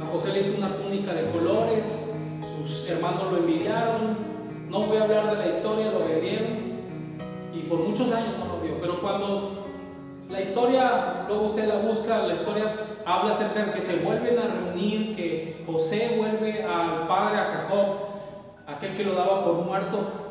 A 0.03 0.07
José 0.11 0.33
le 0.33 0.41
hizo 0.41 0.59
una 0.59 0.75
túnica 0.77 1.13
de 1.13 1.31
colores, 1.31 2.15
sus 2.57 2.89
hermanos 2.89 3.31
lo 3.31 3.39
envidiaron, 3.39 4.17
no 4.71 4.87
voy 4.87 4.97
a 4.99 5.05
hablar 5.05 5.37
de 5.37 5.45
la 5.45 5.49
historia, 5.49 5.91
lo 5.91 6.01
vendieron 6.01 6.69
y 7.55 7.61
por 7.69 7.81
muchos 7.81 8.13
años 8.13 8.39
no 8.39 8.57
lo 8.57 8.61
vio, 8.61 8.81
pero 8.81 9.01
cuando 9.01 9.67
la 10.29 10.41
historia, 10.41 11.25
luego 11.27 11.47
usted 11.47 11.67
la 11.67 11.79
busca, 11.79 12.27
la 12.27 12.35
historia 12.35 12.75
habla 13.07 13.33
acerca 13.33 13.65
de 13.65 13.73
que 13.73 13.81
se 13.81 13.97
vuelven 13.97 14.39
a 14.39 14.43
reunir, 14.43 15.17
que 15.17 15.65
José 15.67 16.17
vuelve 16.19 16.63
al 16.63 17.09
padre, 17.09 17.39
a 17.39 17.45
Jacob, 17.45 17.87
aquel 18.67 18.95
que 18.95 19.05
lo 19.05 19.15
daba 19.15 19.45
por 19.45 19.55
muerto. 19.65 20.28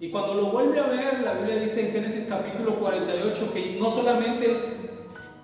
Y 0.00 0.10
cuando 0.10 0.34
lo 0.34 0.46
vuelve 0.46 0.80
a 0.80 0.86
ver, 0.88 1.20
la 1.20 1.34
Biblia 1.34 1.56
dice 1.56 1.86
en 1.86 1.92
Génesis 1.92 2.26
capítulo 2.28 2.78
48 2.80 3.52
que 3.52 3.76
no 3.78 3.88
solamente 3.88 5.00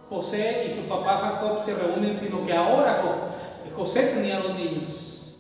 José 0.08 0.64
y 0.66 0.70
su 0.70 0.88
papá 0.88 1.20
Jacob 1.22 1.58
se 1.60 1.74
reúnen, 1.74 2.12
sino 2.12 2.44
que 2.44 2.52
ahora 2.52 3.00
José 3.76 4.08
tenía 4.08 4.40
dos 4.40 4.54
niños. 4.54 5.38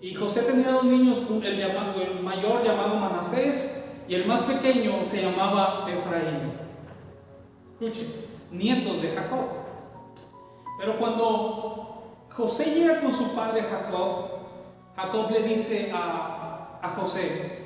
Y 0.00 0.14
José 0.14 0.42
tenía 0.42 0.72
dos 0.72 0.84
niños, 0.84 1.18
el, 1.44 2.20
mayor 2.22 2.64
llamado 2.64 2.96
Manasés 2.96 4.02
y 4.08 4.14
el 4.14 4.26
más 4.26 4.40
pequeño 4.40 5.06
se 5.06 5.22
llamaba 5.22 5.86
Efraín. 5.88 6.52
Escuchen, 7.68 8.08
nietos 8.50 9.00
de 9.00 9.10
Jacob. 9.10 9.44
Pero 10.78 10.98
cuando 10.98 12.26
José 12.30 12.74
llega 12.74 13.00
con 13.00 13.12
su 13.12 13.32
padre 13.34 13.62
Jacob, 13.62 14.30
Jacob 14.96 15.30
le 15.30 15.42
dice 15.42 15.92
a, 15.94 16.80
a 16.82 16.88
José, 16.98 17.59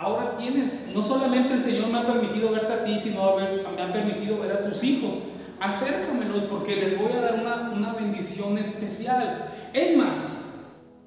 ahora 0.00 0.34
tienes, 0.38 0.90
no 0.94 1.02
solamente 1.02 1.54
el 1.54 1.60
Señor 1.60 1.88
me 1.88 1.98
ha 1.98 2.06
permitido 2.06 2.50
verte 2.50 2.72
a 2.72 2.84
ti, 2.84 2.98
sino 2.98 3.36
me 3.36 3.82
ha 3.82 3.92
permitido 3.92 4.38
ver 4.40 4.52
a 4.52 4.64
tus 4.64 4.82
hijos. 4.82 5.18
Acércamelos 5.60 6.44
porque 6.44 6.74
les 6.74 6.98
voy 6.98 7.12
a 7.12 7.20
dar 7.20 7.34
una, 7.34 7.70
una 7.76 7.92
bendición 7.92 8.56
especial. 8.56 9.52
Es 9.74 9.96
más, 9.96 10.54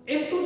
estos 0.05 0.41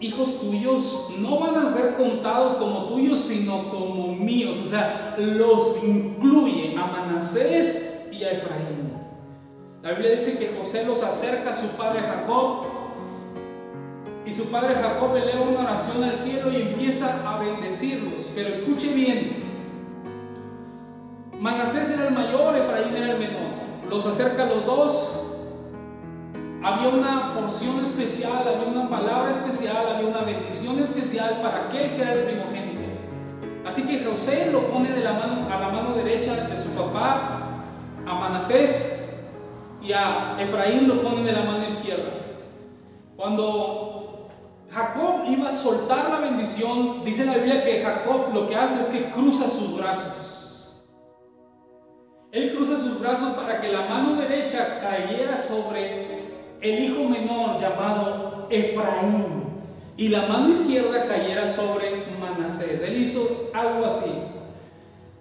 hijos 0.00 0.40
tuyos 0.40 1.08
no 1.18 1.40
van 1.40 1.56
a 1.56 1.72
ser 1.72 1.96
contados 1.96 2.54
como 2.54 2.84
tuyos, 2.84 3.18
sino 3.20 3.68
como 3.68 4.14
míos. 4.14 4.60
O 4.62 4.66
sea, 4.66 5.16
los 5.18 5.82
incluye 5.82 6.76
a 6.78 6.86
Manasés 6.86 8.04
y 8.12 8.22
a 8.22 8.30
Efraín. 8.30 8.92
La 9.82 9.90
Biblia 9.90 10.12
dice 10.12 10.38
que 10.38 10.54
José 10.56 10.84
los 10.84 11.02
acerca 11.02 11.50
a 11.50 11.54
su 11.54 11.66
padre 11.70 12.02
Jacob. 12.02 12.67
Y 14.28 14.32
su 14.32 14.50
padre 14.50 14.74
Jacob 14.74 15.16
eleva 15.16 15.40
una 15.40 15.60
oración 15.60 16.04
al 16.04 16.14
cielo 16.14 16.52
y 16.52 16.56
empieza 16.56 17.22
a 17.26 17.38
bendecirlos. 17.38 18.26
Pero 18.34 18.50
escuche 18.50 18.92
bien. 18.92 19.44
Manasés 21.40 21.90
era 21.92 22.08
el 22.08 22.14
mayor, 22.14 22.54
Efraín 22.54 22.94
era 22.94 23.12
el 23.12 23.18
menor. 23.18 23.52
Los 23.88 24.04
acerca 24.04 24.44
los 24.44 24.66
dos 24.66 25.22
había 26.62 26.88
una 26.88 27.32
porción 27.32 27.78
especial, 27.78 28.42
había 28.46 28.68
una 28.68 28.90
palabra 28.90 29.30
especial, 29.30 29.94
había 29.94 30.08
una 30.08 30.20
bendición 30.20 30.78
especial 30.78 31.40
para 31.40 31.64
aquel 31.64 31.96
que 31.96 32.02
era 32.02 32.12
el 32.12 32.24
primogénito. 32.24 32.86
Así 33.64 33.84
que 33.84 34.04
José 34.04 34.50
lo 34.52 34.70
pone 34.70 34.90
de 34.90 35.04
la 35.04 35.14
mano, 35.14 35.48
a 35.50 35.58
la 35.58 35.70
mano 35.70 35.94
derecha 35.94 36.34
de 36.34 36.62
su 36.62 36.68
papá, 36.70 37.40
a 38.06 38.14
Manasés, 38.14 39.08
y 39.80 39.92
a 39.92 40.36
Efraín 40.38 40.86
lo 40.86 41.00
pone 41.02 41.22
de 41.22 41.32
la 41.32 41.44
mano 41.44 41.64
izquierda. 41.64 42.10
Cuando 43.16 43.87
Jacob 44.70 45.22
iba 45.26 45.48
a 45.48 45.52
soltar 45.52 46.10
la 46.10 46.20
bendición, 46.20 47.02
dice 47.04 47.24
la 47.24 47.34
Biblia 47.34 47.64
que 47.64 47.82
Jacob 47.82 48.34
lo 48.34 48.46
que 48.46 48.54
hace 48.54 48.80
es 48.80 48.86
que 48.88 49.10
cruza 49.10 49.48
sus 49.48 49.76
brazos. 49.78 50.84
Él 52.30 52.52
cruza 52.54 52.76
sus 52.76 53.00
brazos 53.00 53.34
para 53.34 53.60
que 53.60 53.72
la 53.72 53.82
mano 53.82 54.14
derecha 54.14 54.80
cayera 54.80 55.38
sobre 55.38 56.28
el 56.60 56.78
hijo 56.84 57.04
menor 57.04 57.58
llamado 57.58 58.46
Efraín 58.50 59.44
y 59.96 60.08
la 60.08 60.26
mano 60.26 60.50
izquierda 60.50 61.06
cayera 61.06 61.46
sobre 61.46 62.04
Manasés. 62.20 62.82
Él 62.82 62.98
hizo 62.98 63.50
algo 63.54 63.86
así. 63.86 64.12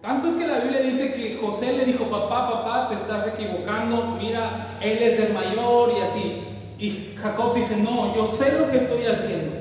Tanto 0.01 0.27
es 0.27 0.33
que 0.35 0.45
la 0.45 0.59
Biblia 0.59 0.81
dice 0.81 1.13
que 1.13 1.39
José 1.41 1.73
le 1.73 1.85
dijo, 1.85 2.05
papá, 2.05 2.51
papá, 2.51 2.89
te 2.89 2.95
estás 2.95 3.27
equivocando, 3.27 4.17
mira, 4.21 4.77
él 4.81 4.99
es 5.01 5.19
el 5.19 5.33
mayor 5.33 5.93
y 5.97 6.01
así. 6.01 6.46
Y 6.79 7.15
Jacob 7.17 7.55
dice, 7.55 7.77
no, 7.77 8.15
yo 8.15 8.27
sé 8.27 8.59
lo 8.59 8.69
que 8.69 8.77
estoy 8.77 9.05
haciendo. 9.05 9.55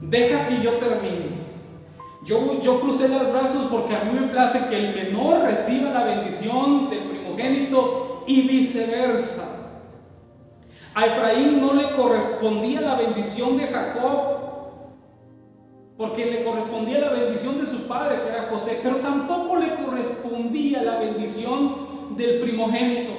Deja 0.00 0.48
que 0.48 0.62
yo 0.62 0.72
termine. 0.72 1.38
Yo, 2.24 2.60
yo 2.62 2.80
crucé 2.80 3.08
los 3.08 3.32
brazos 3.32 3.68
porque 3.70 3.94
a 3.94 4.04
mí 4.04 4.18
me 4.18 4.26
place 4.28 4.66
que 4.68 4.76
el 4.76 4.94
menor 4.94 5.44
reciba 5.44 5.90
la 5.90 6.04
bendición 6.04 6.90
del 6.90 7.00
primogénito 7.00 8.24
y 8.26 8.42
viceversa. 8.42 9.58
A 10.94 11.06
Efraín 11.06 11.60
no 11.60 11.74
le 11.74 11.90
correspondía 11.92 12.80
la 12.80 12.96
bendición 12.96 13.56
de 13.56 13.68
Jacob, 13.68 14.38
porque 15.96 16.26
le 16.26 16.44
correspondía 16.44 16.98
la 17.00 17.10
bendición 17.10 17.58
de 17.58 17.66
su 17.66 17.86
padre, 17.86 18.22
que 18.22 18.30
era 18.30 18.48
José, 18.50 18.80
pero 18.82 18.96
tampoco 18.96 19.56
le 19.56 19.74
correspondía 19.74 20.82
la 20.82 20.98
bendición 20.98 22.16
del 22.16 22.40
primogénito. 22.40 23.12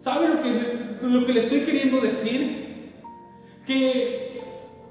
¿Sabe 0.00 0.28
lo 0.28 0.42
que, 0.42 0.96
lo 1.02 1.26
que 1.26 1.32
le 1.34 1.40
estoy 1.40 1.60
queriendo 1.60 2.00
decir? 2.00 2.94
Que 3.66 4.40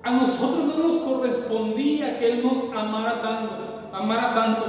a 0.03 0.11
nosotros 0.11 0.77
no 0.77 0.87
nos 0.87 0.97
correspondía 0.97 2.19
que 2.19 2.33
Él 2.33 2.43
nos 2.43 2.77
amara 2.77 3.19
tanto, 3.19 3.89
amara 3.91 4.35
tanto. 4.35 4.65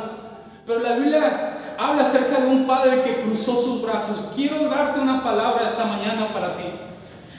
Pero 0.65 0.81
la 0.81 0.97
Biblia 0.97 1.75
habla 1.79 2.01
acerca 2.01 2.41
de 2.41 2.47
un 2.47 2.67
padre 2.67 3.03
que 3.03 3.21
cruzó 3.21 3.55
sus 3.55 3.83
brazos. 3.83 4.33
Quiero 4.35 4.65
darte 4.71 5.01
una 5.01 5.23
palabra 5.23 5.69
esta 5.69 5.85
mañana 5.85 6.33
para 6.33 6.57
ti. 6.57 6.65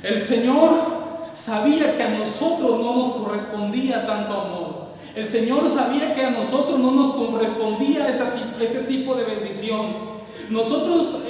El 0.03 0.19
Señor 0.19 0.69
sabía 1.33 1.97
que 1.97 2.03
a 2.03 2.09
nosotros 2.09 2.81
no 2.81 2.97
nos 2.97 3.13
correspondía 3.13 4.05
tanto 4.05 4.41
amor. 4.41 4.81
El 5.15 5.27
Señor 5.27 5.67
sabía 5.67 6.13
que 6.13 6.23
a 6.23 6.29
nosotros 6.29 6.77
no 6.77 6.91
nos 6.91 7.15
correspondía 7.15 8.07
ese 8.07 8.79
tipo 8.83 9.15
de 9.15 9.23
bendición. 9.23 10.10
Nosotros 10.51 11.21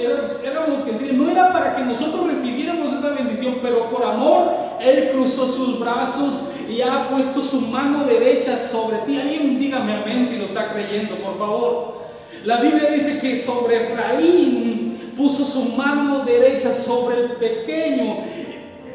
éramos, 0.44 0.84
gentiles, 0.84 1.14
no 1.14 1.30
era 1.30 1.52
para 1.52 1.76
que 1.76 1.84
nosotros 1.84 2.26
recibiéramos 2.26 2.92
esa 2.92 3.10
bendición, 3.10 3.56
pero 3.62 3.88
por 3.88 4.04
amor 4.04 4.52
Él 4.80 5.10
cruzó 5.12 5.46
sus 5.46 5.78
brazos 5.78 6.42
y 6.68 6.82
ha 6.82 7.08
puesto 7.08 7.42
su 7.42 7.60
mano 7.62 8.04
derecha 8.04 8.58
sobre 8.58 8.98
ti. 8.98 9.18
Alguien 9.18 9.58
dígame 9.58 9.94
amén 9.94 10.26
si 10.26 10.36
lo 10.36 10.44
está 10.44 10.72
creyendo, 10.72 11.16
por 11.16 11.38
favor. 11.38 12.02
La 12.44 12.60
Biblia 12.60 12.90
dice 12.90 13.20
que 13.20 13.40
sobre 13.40 13.92
Efraín 13.92 15.12
puso 15.16 15.44
su 15.44 15.76
mano 15.76 16.24
derecha 16.24 16.72
sobre 16.72 17.20
el 17.20 17.32
pequeño 17.32 18.16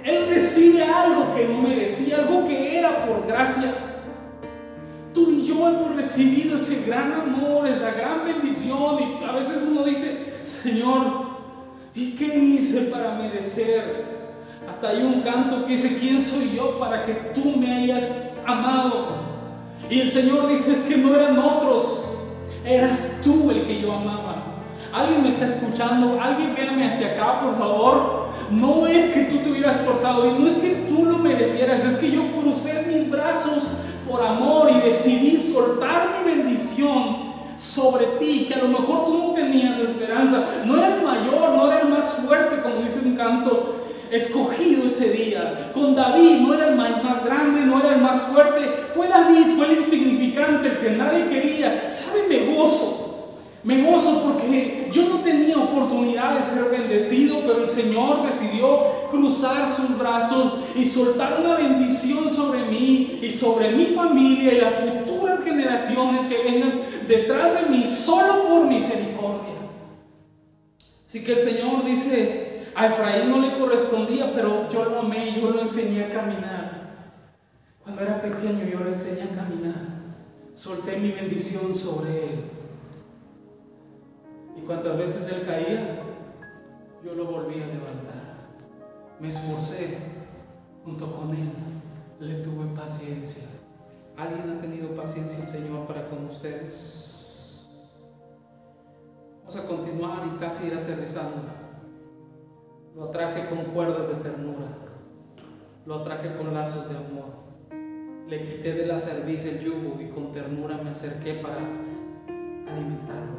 él 0.08 0.28
recibe 0.30 0.84
algo 0.84 1.36
que 1.36 1.46
no 1.46 1.62
merecía, 1.62 2.20
algo 2.20 2.48
que 2.48 2.80
era 2.80 3.06
por 3.06 3.28
gracia. 3.28 3.74
Tú 5.18 5.32
y 5.32 5.48
yo 5.48 5.68
hemos 5.68 5.96
recibido 5.96 6.58
ese 6.58 6.84
gran 6.86 7.12
amor, 7.12 7.66
esa 7.68 7.90
gran 7.90 8.24
bendición 8.24 8.98
y 9.00 9.24
a 9.24 9.32
veces 9.32 9.64
uno 9.68 9.84
dice, 9.84 10.16
Señor, 10.44 11.26
¿y 11.96 12.12
qué 12.12 12.38
hice 12.38 12.82
para 12.92 13.16
merecer? 13.16 14.06
Hasta 14.70 14.90
hay 14.90 15.02
un 15.02 15.22
canto 15.22 15.66
que 15.66 15.72
dice, 15.72 15.98
¿quién 16.00 16.22
soy 16.22 16.56
yo 16.56 16.78
para 16.78 17.04
que 17.04 17.14
tú 17.34 17.58
me 17.58 17.72
hayas 17.72 18.12
amado? 18.46 19.08
Y 19.90 20.02
el 20.02 20.12
Señor 20.12 20.50
dice, 20.50 20.74
es 20.74 20.80
que 20.82 20.98
no 20.98 21.16
eran 21.16 21.40
otros, 21.40 22.20
eras 22.64 23.22
tú 23.24 23.50
el 23.50 23.66
que 23.66 23.82
yo 23.82 23.94
amaba. 23.94 24.36
¿Alguien 24.94 25.24
me 25.24 25.30
está 25.30 25.48
escuchando? 25.48 26.20
¿Alguien 26.22 26.54
véame 26.54 26.86
hacia 26.86 27.08
acá, 27.08 27.42
por 27.42 27.58
favor? 27.58 28.28
No 28.52 28.86
es 28.86 29.06
que 29.06 29.22
tú 29.22 29.40
te 29.40 29.50
hubieras 29.50 29.78
portado 29.78 30.22
bien, 30.22 30.40
no 30.40 30.48
es 30.48 30.58
que 30.58 30.86
tú 30.88 31.06
lo 31.06 31.18
merecieras, 31.18 31.84
es 31.84 31.96
que 31.96 32.12
yo 32.12 32.22
crucé 32.34 32.86
mis 32.88 32.97
soltar 35.68 36.16
mi 36.18 36.32
bendición 36.32 37.28
sobre 37.56 38.06
ti, 38.20 38.46
que 38.48 38.54
a 38.54 38.64
lo 38.64 38.68
mejor 38.70 39.06
tú 39.06 39.18
no 39.18 39.34
tenías 39.34 39.80
esperanza. 39.80 40.44
No 40.66 40.78
era 40.78 40.96
el 40.96 41.04
mayor, 41.04 41.50
no 41.56 41.68
era 41.68 41.82
el 41.82 41.90
más 41.90 42.06
fuerte, 42.26 42.62
como 42.62 42.78
dice 42.78 43.00
un 43.04 43.16
canto 43.16 43.76
escogido 44.12 44.86
ese 44.86 45.12
día. 45.12 45.72
Con 45.74 45.96
David 45.96 46.38
no 46.42 46.54
era 46.54 46.70
el 46.70 46.76
más, 46.76 47.26
grande, 47.26 47.62
no 47.62 47.80
era 47.80 47.96
el 47.96 48.02
más 48.02 48.22
fuerte. 48.32 48.62
Fue 48.96 49.08
David, 49.08 49.56
fue 49.58 49.66
el 49.68 49.80
insignificante, 49.80 50.68
el 50.68 50.78
que 50.78 50.92
nadie 50.92 51.28
quería. 51.28 51.90
¿Sabe? 51.90 52.28
Me 52.30 52.56
gozo. 52.56 53.04
Me 53.64 53.82
gozo 53.82 54.22
porque 54.24 54.90
yo 54.94 55.10
no 55.10 55.20
tenía 55.22 55.58
oportunidad 55.58 56.38
de 56.38 56.44
ser 56.44 56.70
bendecido, 56.72 57.40
pero 57.46 57.64
el 57.64 57.68
Señor 57.68 58.26
decidió 58.26 59.08
cruzar 59.10 59.68
sus 59.76 59.98
brazos 59.98 60.54
y 60.76 60.86
soltar 60.86 61.42
una 61.44 61.56
bendición 61.56 62.30
sobre 62.30 62.64
mí 62.66 63.20
y 63.22 63.32
sobre 63.32 63.72
mi 63.72 63.88
familia 63.88 64.54
y 64.54 64.62
las 64.62 64.74
generaciones 65.48 66.22
que 66.28 66.44
vengan 66.44 66.74
detrás 67.08 67.62
de 67.62 67.70
mí 67.70 67.84
solo 67.86 68.48
por 68.48 68.66
misericordia. 68.66 69.56
Así 71.08 71.24
que 71.24 71.34
el 71.34 71.40
Señor 71.40 71.86
dice, 71.86 72.64
a 72.76 72.88
Efraín 72.88 73.30
no 73.30 73.40
le 73.40 73.58
correspondía, 73.58 74.34
pero 74.36 74.70
yo 74.70 74.86
lo 74.86 75.00
amé 75.00 75.34
yo 75.40 75.50
lo 75.50 75.62
enseñé 75.62 76.06
a 76.06 76.10
caminar. 76.10 76.78
Cuando 77.84 78.02
era 78.02 78.22
pequeño 78.22 78.66
yo 78.66 78.80
lo 78.80 78.90
enseñé 78.90 79.24
a 79.24 79.36
caminar. 79.36 79.98
solté 80.54 80.98
mi 80.98 81.12
bendición 81.12 81.74
sobre 81.74 82.26
él. 82.26 82.44
Y 84.58 84.62
cuantas 84.62 84.98
veces 84.98 85.32
él 85.32 85.44
caía, 85.46 86.02
yo 87.04 87.14
lo 87.14 87.26
volví 87.26 87.62
a 87.62 87.68
levantar. 87.68 88.48
Me 89.20 89.30
esforcé 89.30 89.98
junto 90.84 91.12
con 91.16 91.32
él. 91.32 91.52
Le 92.20 92.36
tuve 92.44 92.66
paciencia. 92.76 93.57
¿Alguien 94.18 94.50
ha 94.50 94.60
tenido 94.60 94.96
paciencia, 94.96 95.46
Señor, 95.46 95.86
para 95.86 96.10
con 96.10 96.26
ustedes? 96.26 97.68
Vamos 99.42 99.56
a 99.56 99.68
continuar 99.68 100.26
y 100.26 100.40
casi 100.40 100.68
ir 100.70 100.74
aterrizando. 100.74 101.44
Lo 102.96 103.10
atraje 103.10 103.48
con 103.48 103.66
cuerdas 103.66 104.08
de 104.08 104.16
ternura. 104.16 104.70
Lo 105.86 105.98
atraje 105.98 106.36
con 106.36 106.52
lazos 106.52 106.90
de 106.90 106.98
amor. 106.98 107.46
Le 108.28 108.44
quité 108.44 108.74
de 108.74 108.88
la 108.88 108.98
cerviz 108.98 109.46
el 109.46 109.60
yugo 109.60 110.02
y 110.02 110.10
con 110.10 110.32
ternura 110.32 110.80
me 110.84 110.90
acerqué 110.90 111.36
para 111.36 111.60
alimentarlo. 112.72 113.38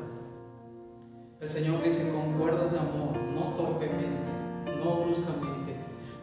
El 1.41 1.49
Señor 1.49 1.83
dice 1.83 2.13
con 2.13 2.39
cuerdas 2.39 2.71
de 2.71 2.79
amor, 2.79 3.17
no 3.35 3.55
torpemente, 3.57 4.31
no 4.79 5.01
bruscamente, 5.01 5.75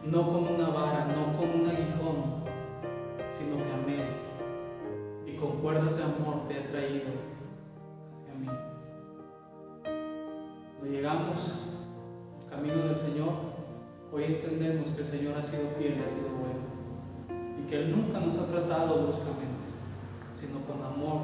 no 0.02 0.32
con 0.32 0.54
una 0.54 0.68
vara, 0.70 1.04
no 1.14 1.36
con 1.36 1.60
un 1.60 1.68
aguijón, 1.68 2.42
sino 3.30 3.56
te 3.56 3.72
amé 3.74 4.25
y 5.36 5.38
con 5.38 5.58
cuerdas 5.58 5.96
de 5.96 6.02
amor 6.02 6.48
te 6.48 6.58
he 6.58 6.62
traído 6.62 7.08
hacia 8.14 8.34
mí. 8.34 8.48
Cuando 10.78 10.96
llegamos 10.96 11.54
al 12.42 12.50
camino 12.50 12.86
del 12.86 12.96
Señor, 12.96 13.32
hoy 14.12 14.24
entendemos 14.24 14.90
que 14.90 15.00
el 15.00 15.06
Señor 15.06 15.36
ha 15.36 15.42
sido 15.42 15.68
fiel 15.78 15.98
y 16.00 16.04
ha 16.04 16.08
sido 16.08 16.28
bueno 16.30 16.76
que 17.68 17.76
Él 17.76 17.90
nunca 17.90 18.20
nos 18.20 18.38
ha 18.38 18.46
tratado 18.46 19.02
bruscamente, 19.02 19.66
sino 20.34 20.60
con 20.60 20.84
amor 20.84 21.22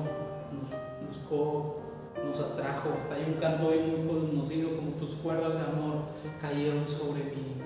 nos 0.53 1.07
buscó, 1.07 1.81
nos 2.25 2.41
atrajo. 2.41 2.91
Hasta 2.99 3.15
hay 3.15 3.25
un 3.35 3.41
canto 3.41 3.71
muy 3.71 4.29
conocido 4.31 4.77
como 4.77 4.93
tus 4.93 5.15
cuerdas 5.17 5.55
de 5.55 5.61
amor 5.61 6.03
cayeron 6.41 6.87
sobre 6.87 7.25
mí. 7.25 7.57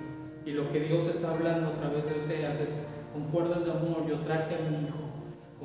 Y 0.44 0.52
lo 0.52 0.70
que 0.70 0.80
Dios 0.80 1.06
está 1.06 1.32
hablando 1.32 1.68
a 1.68 1.72
través 1.72 2.06
de 2.06 2.18
Oseas 2.18 2.60
es, 2.60 3.02
con 3.12 3.24
cuerdas 3.28 3.64
de 3.64 3.70
amor 3.72 4.06
yo 4.08 4.20
traje 4.20 4.54
a 4.54 4.70
mi 4.70 4.86
hijo, 4.86 5.05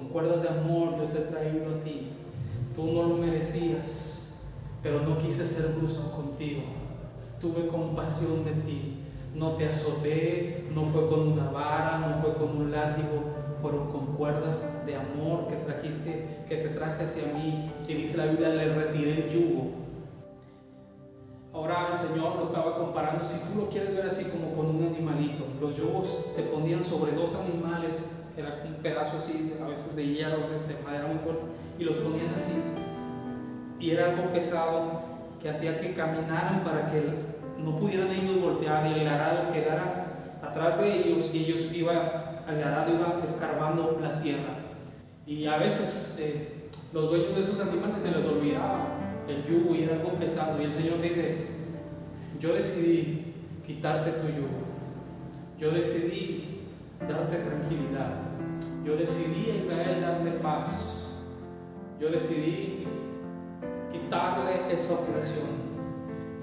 con 0.02 0.10
cuerdas 0.10 0.42
de 0.42 0.50
amor 0.50 0.98
yo 0.98 1.06
te 1.06 1.20
he 1.20 1.24
traído 1.24 1.76
a 1.76 1.84
ti. 1.84 2.10
Tú 2.76 2.92
no 2.92 3.04
lo 3.04 3.16
merecías, 3.16 4.42
pero 4.82 5.02
no 5.02 5.18
quise 5.18 5.46
ser 5.46 5.74
brusco 5.74 6.12
contigo. 6.12 6.64
Tuve 7.40 7.68
compasión 7.68 8.44
de 8.44 8.52
ti 8.52 9.02
no 9.36 9.52
te 9.52 9.68
azoté, 9.68 10.68
no 10.74 10.86
fue 10.86 11.08
con 11.08 11.22
una 11.22 11.50
vara, 11.50 12.00
no 12.00 12.22
fue 12.22 12.34
con 12.36 12.58
un 12.58 12.72
látigo, 12.72 13.24
fueron 13.62 13.90
con 13.92 14.18
cuerdas 14.18 14.86
de 14.86 14.96
amor 14.96 15.48
que 15.48 15.56
trajiste, 15.56 16.44
que 16.48 16.58
te 16.58 16.70
traje 16.70 17.06
hacia 17.06 17.34
mí. 17.34 17.72
Y 17.88 17.94
dice 17.94 18.18
la 18.18 18.26
Biblia, 18.26 18.50
le 18.50 18.74
retiré 18.74 19.26
el 19.26 19.30
yugo. 19.30 19.72
Ahora 21.54 21.90
el 21.92 21.98
Señor 21.98 22.38
lo 22.38 22.46
estaba 22.46 22.78
comparando, 22.78 23.26
si 23.26 23.40
tú 23.40 23.60
lo 23.60 23.70
quieres 23.70 23.94
ver 23.94 24.06
así 24.06 24.26
como 24.26 24.56
con 24.56 24.74
un 24.74 24.84
animalito, 24.86 25.46
los 25.60 25.76
yugos 25.76 26.26
se 26.30 26.44
ponían 26.44 26.84
sobre 26.84 27.12
dos 27.12 27.36
animales, 27.36 28.06
era 28.38 28.64
un 28.66 28.76
pedazo 28.76 29.18
así, 29.18 29.54
a 29.62 29.68
veces 29.68 29.96
de 29.96 30.08
hierro, 30.08 30.38
a 30.38 30.50
veces 30.50 30.68
de 30.68 30.76
madera 30.84 31.08
muy 31.08 31.20
fuerte, 31.20 31.44
y 31.78 31.84
los 31.84 31.98
ponían 31.98 32.34
así. 32.36 32.54
Y 33.80 33.92
era 33.92 34.12
algo 34.12 34.32
pesado 34.32 35.02
que 35.42 35.50
hacía 35.50 35.80
que 35.80 35.94
caminaran 35.94 36.64
para 36.64 36.92
que 36.92 37.04
no 37.58 37.78
pudieran 37.78 38.12
ellos 38.12 38.42
voltear 38.42 38.86
y 38.86 39.00
el 39.02 39.08
arado 39.08 39.52
quedara 39.52 40.06
atrás 40.42 40.80
de 40.80 41.00
ellos 41.00 41.32
y 41.34 41.46
ellos 41.46 41.72
iba, 41.74 42.44
el 42.48 42.64
arado 42.64 42.94
iba 42.94 43.20
escarbando 43.26 44.00
la 44.02 44.20
tierra. 44.22 44.58
Y 45.26 45.46
a 45.48 45.58
veces 45.58 46.18
eh, 46.20 46.70
los 46.94 47.10
dueños 47.10 47.36
de 47.36 47.42
esos 47.42 47.60
animales 47.60 48.04
se 48.04 48.12
les 48.12 48.26
olvidaba 48.26 48.98
el 49.28 49.46
yugo 49.46 49.76
y 49.76 49.84
era 49.84 49.96
algo 49.96 50.14
pesado. 50.14 50.62
Y 50.62 50.66
el 50.66 50.74
Señor 50.74 51.02
dice, 51.02 51.48
yo 52.40 52.54
decidí 52.54 53.34
quitarte 53.66 54.12
tu 54.12 54.28
yugo. 54.28 54.62
Yo 55.60 55.72
decidí 55.72 56.62
darte 57.00 57.38
tranquilidad. 57.38 58.21
Yo 58.84 58.96
decidí 58.96 59.52
a 59.52 59.56
Israel 59.64 60.02
darle 60.02 60.32
paz. 60.32 61.24
Yo 62.00 62.10
decidí 62.10 62.88
quitarle 63.92 64.74
esa 64.74 64.96
opresión. 64.96 65.72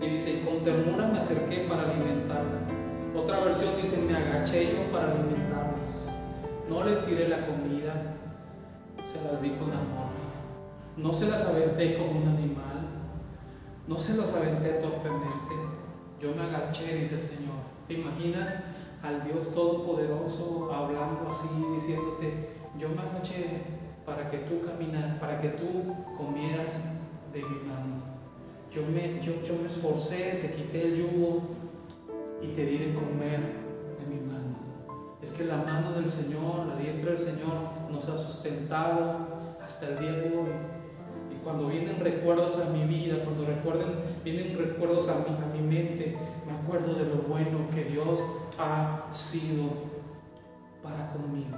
Y 0.00 0.06
dice, 0.06 0.42
con 0.44 0.62
ternura 0.62 1.08
me 1.08 1.18
acerqué 1.18 1.66
para 1.68 1.82
alimentarla. 1.82 2.60
Otra 3.14 3.40
versión 3.40 3.70
dice, 3.80 4.02
me 4.02 4.16
agaché 4.16 4.72
yo 4.72 4.92
para 4.92 5.10
alimentarles. 5.10 6.10
No 6.68 6.84
les 6.84 7.04
tiré 7.04 7.28
la 7.28 7.46
comida, 7.46 7.94
se 9.04 9.24
las 9.24 9.42
di 9.42 9.50
con 9.50 9.72
amor. 9.72 10.08
No 10.96 11.12
se 11.14 11.28
las 11.28 11.44
aventé 11.46 11.96
como 11.96 12.20
un 12.20 12.28
animal. 12.28 12.88
No 13.88 13.98
se 13.98 14.16
las 14.16 14.34
aventé 14.34 14.74
torpemente. 14.74 15.54
Yo 16.20 16.34
me 16.34 16.42
agaché, 16.42 16.94
dice 16.94 17.14
el 17.14 17.20
Señor. 17.20 17.58
¿Te 17.86 17.94
imaginas 17.94 18.52
al 19.02 19.24
Dios 19.24 19.52
Todopoderoso 19.52 20.72
hablando 20.72 21.28
así, 21.28 21.48
diciéndote, 21.74 22.50
yo 22.78 22.88
me 22.90 23.02
agaché 23.02 23.62
para 24.04 24.30
que 24.30 24.38
tú 24.38 24.60
caminas, 24.64 25.18
para 25.18 25.40
que 25.40 25.48
tú 25.50 25.94
comieras 26.16 26.80
de 27.32 27.40
mi 27.42 27.68
mano? 27.68 28.08
Yo 28.70 28.82
me, 28.82 29.20
yo, 29.20 29.32
me 29.60 29.66
esforcé, 29.66 30.40
te 30.42 30.52
quité 30.52 30.82
el 30.82 30.96
yugo 30.96 31.42
y 32.42 32.48
te 32.48 32.64
di 32.64 32.78
de 32.78 32.94
comer 32.94 33.40
de 33.98 34.06
mi 34.06 34.20
mano. 34.20 34.56
Es 35.22 35.32
que 35.32 35.44
la 35.44 35.56
mano 35.56 35.92
del 35.92 36.08
Señor, 36.08 36.66
la 36.66 36.76
diestra 36.76 37.10
del 37.10 37.18
Señor 37.18 37.90
nos 37.90 38.08
ha 38.08 38.16
sustentado 38.16 39.56
hasta 39.62 39.88
el 39.88 39.98
día 39.98 40.12
de 40.12 40.36
hoy. 40.36 40.77
Cuando 41.48 41.68
vienen 41.68 41.98
recuerdos 41.98 42.58
a 42.58 42.68
mi 42.68 42.84
vida, 42.84 43.24
cuando 43.24 43.46
recuerden, 43.46 43.88
vienen 44.22 44.58
recuerdos 44.58 45.08
a 45.08 45.14
mi, 45.14 45.34
a 45.34 45.46
mi 45.50 45.66
mente, 45.66 46.14
me 46.46 46.52
acuerdo 46.52 46.92
de 46.92 47.06
lo 47.06 47.22
bueno 47.22 47.70
que 47.74 47.84
Dios 47.84 48.20
ha 48.58 49.06
sido 49.10 49.70
para 50.82 51.10
conmigo. 51.10 51.56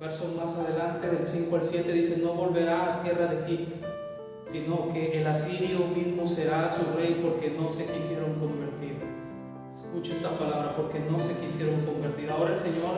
Verso 0.00 0.34
más 0.34 0.56
adelante, 0.56 1.10
del 1.10 1.26
5 1.26 1.56
al 1.56 1.66
7, 1.66 1.92
dice, 1.92 2.22
no 2.22 2.32
volverá 2.32 3.00
a 3.00 3.02
tierra 3.02 3.26
de 3.26 3.44
Egipto 3.44 3.86
sino 4.50 4.92
que 4.92 5.20
el 5.20 5.26
asirio 5.26 5.86
mismo 5.86 6.26
será 6.26 6.68
su 6.68 6.96
rey 6.96 7.20
porque 7.22 7.50
no 7.50 7.70
se 7.70 7.86
quisieron 7.86 8.40
convertir. 8.40 8.96
Escucha 9.76 10.12
esta 10.12 10.30
palabra, 10.36 10.74
porque 10.74 11.00
no 11.00 11.20
se 11.20 11.36
quisieron 11.36 11.82
convertir. 11.84 12.28
Ahora 12.28 12.52
el 12.52 12.58
Señor 12.58 12.96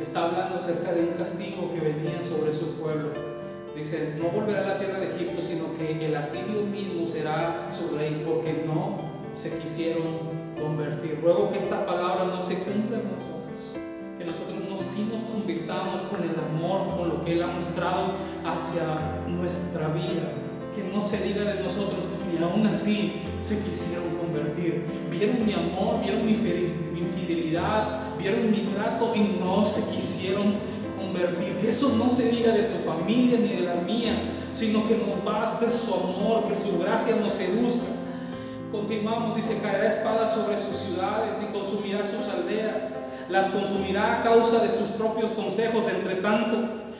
está 0.00 0.26
hablando 0.26 0.56
acerca 0.56 0.92
de 0.92 1.00
un 1.00 1.14
castigo 1.14 1.72
que 1.74 1.80
venía 1.80 2.22
sobre 2.22 2.52
su 2.52 2.74
pueblo. 2.74 3.33
Dice, 3.76 4.14
no 4.18 4.28
volverá 4.28 4.60
a 4.60 4.68
la 4.74 4.78
tierra 4.78 5.00
de 5.00 5.14
Egipto, 5.16 5.42
sino 5.42 5.76
que 5.76 6.06
el 6.06 6.14
asirio 6.14 6.62
mismo 6.62 7.06
será 7.06 7.68
su 7.70 7.96
rey 7.96 8.22
porque 8.24 8.64
no 8.66 9.00
se 9.32 9.58
quisieron 9.58 10.34
convertir. 10.60 11.20
Ruego 11.20 11.50
que 11.50 11.58
esta 11.58 11.84
palabra 11.84 12.24
no 12.24 12.40
se 12.40 12.58
cumpla 12.58 12.98
en 12.98 13.10
nosotros, 13.10 13.74
que 14.16 14.24
nosotros 14.24 14.58
nos, 14.68 14.80
sí 14.80 15.10
nos 15.12 15.22
convirtamos 15.24 16.02
con 16.02 16.22
el 16.22 16.36
amor, 16.38 16.96
con 16.96 17.08
lo 17.08 17.24
que 17.24 17.32
Él 17.32 17.42
ha 17.42 17.48
mostrado 17.48 18.12
hacia 18.44 19.26
nuestra 19.28 19.88
vida 19.88 20.32
que 20.74 20.82
no 20.82 21.00
se 21.00 21.18
diga 21.22 21.44
de 21.44 21.62
nosotros, 21.62 22.04
ni 22.30 22.42
aún 22.42 22.66
así 22.66 23.22
se 23.40 23.60
quisieron 23.60 24.16
convertir. 24.16 24.84
Vieron 25.10 25.46
mi 25.46 25.52
amor, 25.52 26.00
vieron 26.02 26.26
mi 26.26 26.32
infidelidad, 26.98 28.16
vieron 28.18 28.50
mi 28.50 28.58
trato 28.74 29.14
y 29.14 29.38
no 29.38 29.64
se 29.66 29.88
quisieron 29.90 30.54
Que 31.60 31.68
eso 31.68 31.94
no 31.96 32.10
se 32.10 32.28
diga 32.28 32.52
de 32.52 32.64
tu 32.64 32.78
familia 32.84 33.38
ni 33.38 33.48
de 33.48 33.62
la 33.62 33.76
mía, 33.76 34.12
sino 34.52 34.86
que 34.86 34.96
nos 34.96 35.24
baste 35.24 35.70
su 35.70 35.94
amor, 35.94 36.46
que 36.46 36.54
su 36.54 36.78
gracia 36.78 37.16
nos 37.16 37.34
seduzca. 37.34 37.86
Continuamos, 38.70 39.36
dice, 39.36 39.60
caerá 39.62 39.88
espada 39.88 40.26
sobre 40.26 40.58
sus 40.58 40.76
ciudades 40.76 41.38
y 41.42 41.52
consumirá 41.52 42.04
sus 42.04 42.28
aldeas. 42.28 42.96
Las 43.30 43.48
consumirá 43.48 44.20
a 44.20 44.22
causa 44.22 44.58
de 44.58 44.68
sus 44.68 44.88
propios 44.88 45.30
consejos. 45.30 45.84
Entre 45.88 46.16
tanto, 46.16 46.56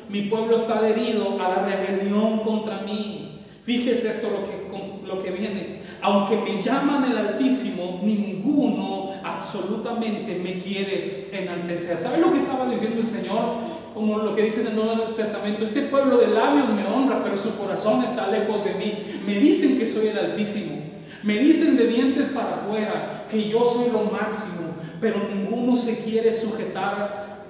mi 0.08 0.22
pueblo 0.22 0.56
está 0.56 0.78
adherido 0.78 1.36
a 1.42 1.48
la 1.48 1.64
rebelión 1.64 2.38
contra 2.38 2.82
mí. 2.82 3.40
Fíjese 3.64 4.10
esto 4.10 4.28
lo 4.30 4.46
que, 4.46 5.06
lo 5.06 5.22
que 5.22 5.30
viene. 5.30 5.82
Aunque 6.00 6.36
me 6.36 6.60
llaman 6.62 7.04
el 7.10 7.18
Altísimo, 7.18 8.00
ninguno 8.02 9.14
absolutamente 9.24 10.38
me 10.38 10.58
quiere 10.58 11.28
enaltecer. 11.32 11.98
¿Sabe 11.98 12.18
lo 12.18 12.30
que 12.30 12.38
estaba 12.38 12.66
diciendo 12.66 13.00
el 13.00 13.06
Señor? 13.06 13.73
Como 13.94 14.18
lo 14.18 14.34
que 14.34 14.42
dice 14.42 14.62
en 14.62 14.66
el 14.66 14.74
Nuevo 14.74 15.00
Testamento, 15.02 15.62
este 15.62 15.82
pueblo 15.82 16.18
de 16.18 16.26
labios 16.26 16.68
me 16.70 16.84
honra, 16.84 17.22
pero 17.22 17.38
su 17.38 17.56
corazón 17.56 18.02
está 18.02 18.26
lejos 18.26 18.64
de 18.64 18.74
mí. 18.74 19.20
Me 19.24 19.36
dicen 19.36 19.78
que 19.78 19.86
soy 19.86 20.08
el 20.08 20.18
Altísimo. 20.18 20.82
Me 21.22 21.38
dicen 21.38 21.76
de 21.76 21.86
dientes 21.86 22.26
para 22.34 22.56
afuera 22.56 23.26
que 23.30 23.48
yo 23.48 23.64
soy 23.64 23.90
lo 23.92 24.10
máximo, 24.10 24.74
pero 25.00 25.28
ninguno 25.32 25.76
se 25.76 26.02
quiere 26.02 26.32
sujetar 26.32 27.44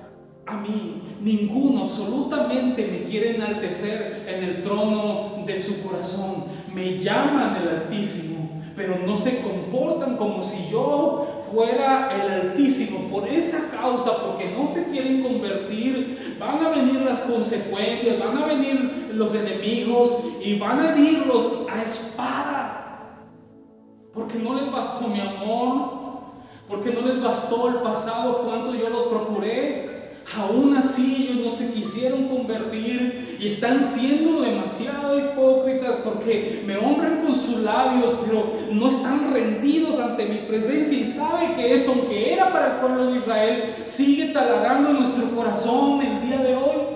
a 0.44 0.56
mí. 0.58 1.02
Ninguno 1.22 1.84
absolutamente 1.84 2.86
me 2.88 3.08
quiere 3.08 3.36
enaltecer 3.36 4.26
en 4.28 4.44
el 4.44 4.62
trono 4.62 5.44
de 5.46 5.56
su 5.56 5.82
corazón. 5.88 6.44
Me 6.74 6.98
llaman 6.98 7.56
el 7.62 7.68
Altísimo, 7.68 8.62
pero 8.76 8.98
no 9.06 9.16
se 9.16 9.38
comportan 9.38 10.18
como 10.18 10.42
si 10.42 10.68
yo 10.70 11.33
fuera 11.54 12.10
el 12.14 12.32
Altísimo, 12.32 13.08
por 13.10 13.28
esa 13.28 13.70
causa, 13.70 14.16
porque 14.18 14.50
no 14.50 14.68
se 14.68 14.84
quieren 14.90 15.22
convertir, 15.22 16.36
van 16.38 16.64
a 16.64 16.68
venir 16.70 17.02
las 17.02 17.20
consecuencias, 17.20 18.18
van 18.18 18.36
a 18.36 18.46
venir 18.46 19.10
los 19.14 19.34
enemigos 19.34 20.10
y 20.42 20.58
van 20.58 20.80
a 20.80 20.92
herirlos 20.92 21.66
a 21.70 21.82
espada. 21.82 23.20
Porque 24.12 24.38
no 24.38 24.54
les 24.54 24.70
bastó 24.70 25.08
mi 25.08 25.20
amor, 25.20 26.04
porque 26.68 26.90
no 26.90 27.02
les 27.02 27.22
bastó 27.22 27.68
el 27.68 27.76
pasado, 27.76 28.42
cuánto 28.46 28.74
yo 28.74 28.88
los 28.88 29.04
procuré. 29.04 29.93
Aún 30.32 30.74
así 30.74 31.28
ellos 31.28 31.44
no 31.44 31.50
se 31.50 31.72
quisieron 31.72 32.28
convertir 32.28 33.36
y 33.38 33.46
están 33.46 33.80
siendo 33.80 34.40
demasiado 34.40 35.18
hipócritas 35.18 35.96
porque 36.02 36.62
me 36.66 36.76
honran 36.78 37.20
con 37.22 37.34
sus 37.34 37.58
labios, 37.58 38.14
pero 38.24 38.50
no 38.72 38.88
están 38.88 39.32
rendidos 39.32 40.00
ante 40.00 40.24
mi 40.24 40.38
presencia 40.38 40.98
y 40.98 41.04
sabe 41.04 41.54
que 41.54 41.74
eso, 41.74 41.92
aunque 41.92 42.32
era 42.32 42.50
para 42.52 42.66
el 42.66 42.80
pueblo 42.80 43.06
de 43.06 43.18
Israel, 43.18 43.74
sigue 43.84 44.32
taladrando 44.32 44.94
nuestro 44.94 45.30
corazón 45.30 46.00
el 46.00 46.26
día 46.26 46.38
de 46.38 46.56
hoy. 46.56 46.94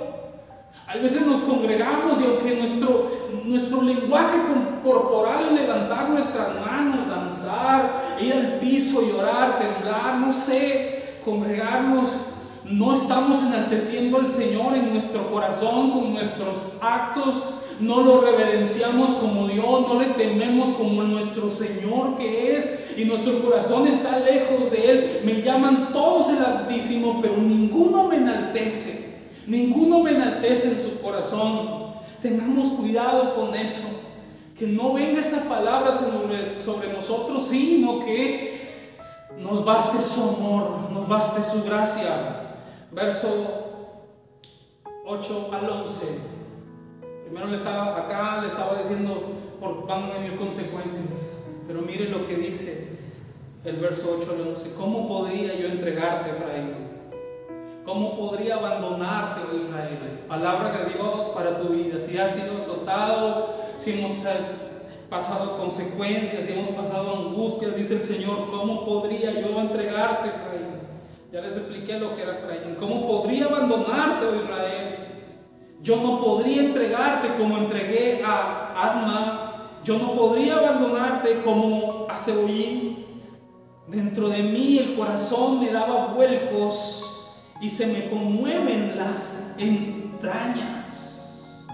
A 0.86 0.96
veces 0.96 1.26
nos 1.26 1.42
congregamos 1.42 2.18
y 2.20 2.24
aunque 2.24 2.56
nuestro, 2.56 3.10
nuestro 3.44 3.82
lenguaje 3.82 4.38
corporal 4.82 5.48
es 5.50 5.60
levantar 5.60 6.08
nuestras 6.08 6.48
manos, 6.64 7.08
danzar, 7.08 8.16
ir 8.20 8.32
al 8.32 8.58
piso, 8.58 9.02
llorar, 9.02 9.58
temblar, 9.58 10.16
no 10.16 10.32
sé, 10.32 11.18
congregarnos 11.24 12.08
no 12.64 12.92
estamos 12.92 13.42
enalteciendo 13.42 14.18
al 14.18 14.28
Señor 14.28 14.74
en 14.74 14.92
nuestro 14.92 15.30
corazón 15.30 15.90
con 15.90 16.12
nuestros 16.12 16.58
actos. 16.80 17.34
No 17.80 18.02
lo 18.02 18.20
reverenciamos 18.20 19.10
como 19.10 19.46
Dios, 19.46 19.82
no 19.82 20.00
le 20.00 20.06
tememos 20.06 20.70
como 20.70 21.02
nuestro 21.04 21.50
Señor 21.50 22.16
que 22.18 22.56
es. 22.56 22.98
Y 22.98 23.04
nuestro 23.04 23.40
corazón 23.42 23.86
está 23.86 24.18
lejos 24.18 24.70
de 24.70 24.90
Él. 24.90 25.20
Me 25.24 25.42
llaman 25.42 25.92
todos 25.92 26.30
el 26.30 26.44
Altísimo, 26.44 27.20
pero 27.22 27.36
ninguno 27.36 28.04
me 28.04 28.16
enaltece. 28.16 29.14
Ninguno 29.46 30.00
me 30.00 30.10
enaltece 30.10 30.68
en 30.68 30.82
su 30.82 31.00
corazón. 31.00 31.94
Tengamos 32.20 32.70
cuidado 32.72 33.34
con 33.34 33.54
eso. 33.54 33.88
Que 34.58 34.66
no 34.66 34.92
venga 34.92 35.20
esa 35.20 35.48
palabra 35.48 35.92
sobre, 35.92 36.60
sobre 36.60 36.92
nosotros, 36.92 37.46
sino 37.46 38.00
que 38.04 38.58
nos 39.38 39.64
baste 39.64 40.00
su 40.00 40.20
amor, 40.20 40.90
nos 40.92 41.06
baste 41.08 41.44
su 41.44 41.62
gracia 41.62 42.47
verso 42.90 43.68
8 45.04 45.50
al 45.52 45.70
11. 45.70 46.06
Primero 47.24 47.46
le 47.46 47.56
estaba 47.56 47.96
acá, 47.96 48.40
le 48.40 48.48
estaba 48.48 48.78
diciendo, 48.78 49.22
por, 49.60 49.86
van 49.86 50.04
a 50.04 50.14
venir 50.14 50.36
consecuencias. 50.36 51.38
Pero 51.66 51.82
mire 51.82 52.08
lo 52.08 52.26
que 52.26 52.36
dice 52.36 52.98
el 53.64 53.76
verso 53.76 54.16
8 54.18 54.32
al 54.32 54.48
11. 54.48 54.74
¿Cómo 54.74 55.06
podría 55.06 55.54
yo 55.54 55.68
entregarte, 55.68 56.30
Efraín? 56.30 56.88
¿Cómo 57.84 58.18
podría 58.18 58.56
abandonarte, 58.56 59.42
oh 59.50 59.56
Israel? 59.56 60.24
Palabra 60.28 60.70
de 60.72 60.92
Dios 60.92 61.26
para 61.34 61.58
tu 61.58 61.68
vida. 61.68 62.00
Si 62.00 62.18
has 62.18 62.32
sido 62.32 62.58
azotado, 62.58 63.54
si 63.76 63.98
hemos 63.98 64.12
pasado 65.08 65.56
consecuencias, 65.56 66.44
si 66.44 66.52
hemos 66.52 66.70
pasado 66.70 67.16
angustias, 67.16 67.76
dice 67.76 67.94
el 67.94 68.02
Señor, 68.02 68.50
¿cómo 68.50 68.84
podría 68.84 69.32
yo 69.40 69.58
entregarte, 69.60 70.28
Efraín? 70.28 70.77
Ya 71.30 71.42
les 71.42 71.58
expliqué 71.58 71.98
lo 71.98 72.16
que 72.16 72.22
era 72.22 72.38
Efraín. 72.38 72.76
¿Cómo 72.76 73.06
podría 73.06 73.44
abandonarte, 73.44 74.24
oh 74.24 74.36
Israel? 74.36 74.96
Yo 75.82 75.96
no 75.96 76.20
podría 76.20 76.62
entregarte 76.62 77.28
como 77.38 77.58
entregué 77.58 78.22
a 78.24 78.72
Adma. 78.74 79.80
Yo 79.84 79.98
no 79.98 80.14
podría 80.14 80.56
abandonarte 80.56 81.42
como 81.42 82.06
a 82.08 82.16
Cebollín. 82.16 83.04
Dentro 83.88 84.30
de 84.30 84.42
mí 84.42 84.78
el 84.78 84.96
corazón 84.96 85.60
me 85.60 85.70
daba 85.70 86.14
vuelcos 86.14 87.34
y 87.60 87.68
se 87.68 87.88
me 87.88 88.08
conmueven 88.08 88.96
las 88.96 89.54
entrañas. 89.58 91.66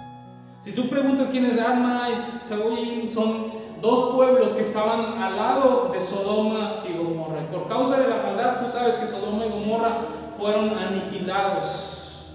Si 0.63 0.73
tú 0.73 0.89
preguntas 0.89 1.29
quién 1.31 1.47
es 1.47 1.61
Adma 1.61 2.09
y 2.11 2.17
Cebollín, 2.17 3.09
son 3.09 3.53
dos 3.85 4.15
pueblos 4.15 4.53
que 4.53 4.63
estaban 4.63 5.23
al 5.23 5.37
lado 5.37 5.91
de 5.93 6.01
Sodoma 6.01 6.83
y 6.89 6.97
Gomorra. 6.97 7.43
Y 7.43 7.55
por 7.55 7.69
causa 7.69 7.99
de 7.99 8.09
la 8.09 8.23
maldad, 8.23 8.65
tú 8.65 8.73
sabes 8.73 8.95
que 8.95 9.07
Sodoma 9.07 9.45
y 9.45 9.51
Gomorra 9.51 9.99
fueron 10.39 10.71
aniquilados. 10.71 12.33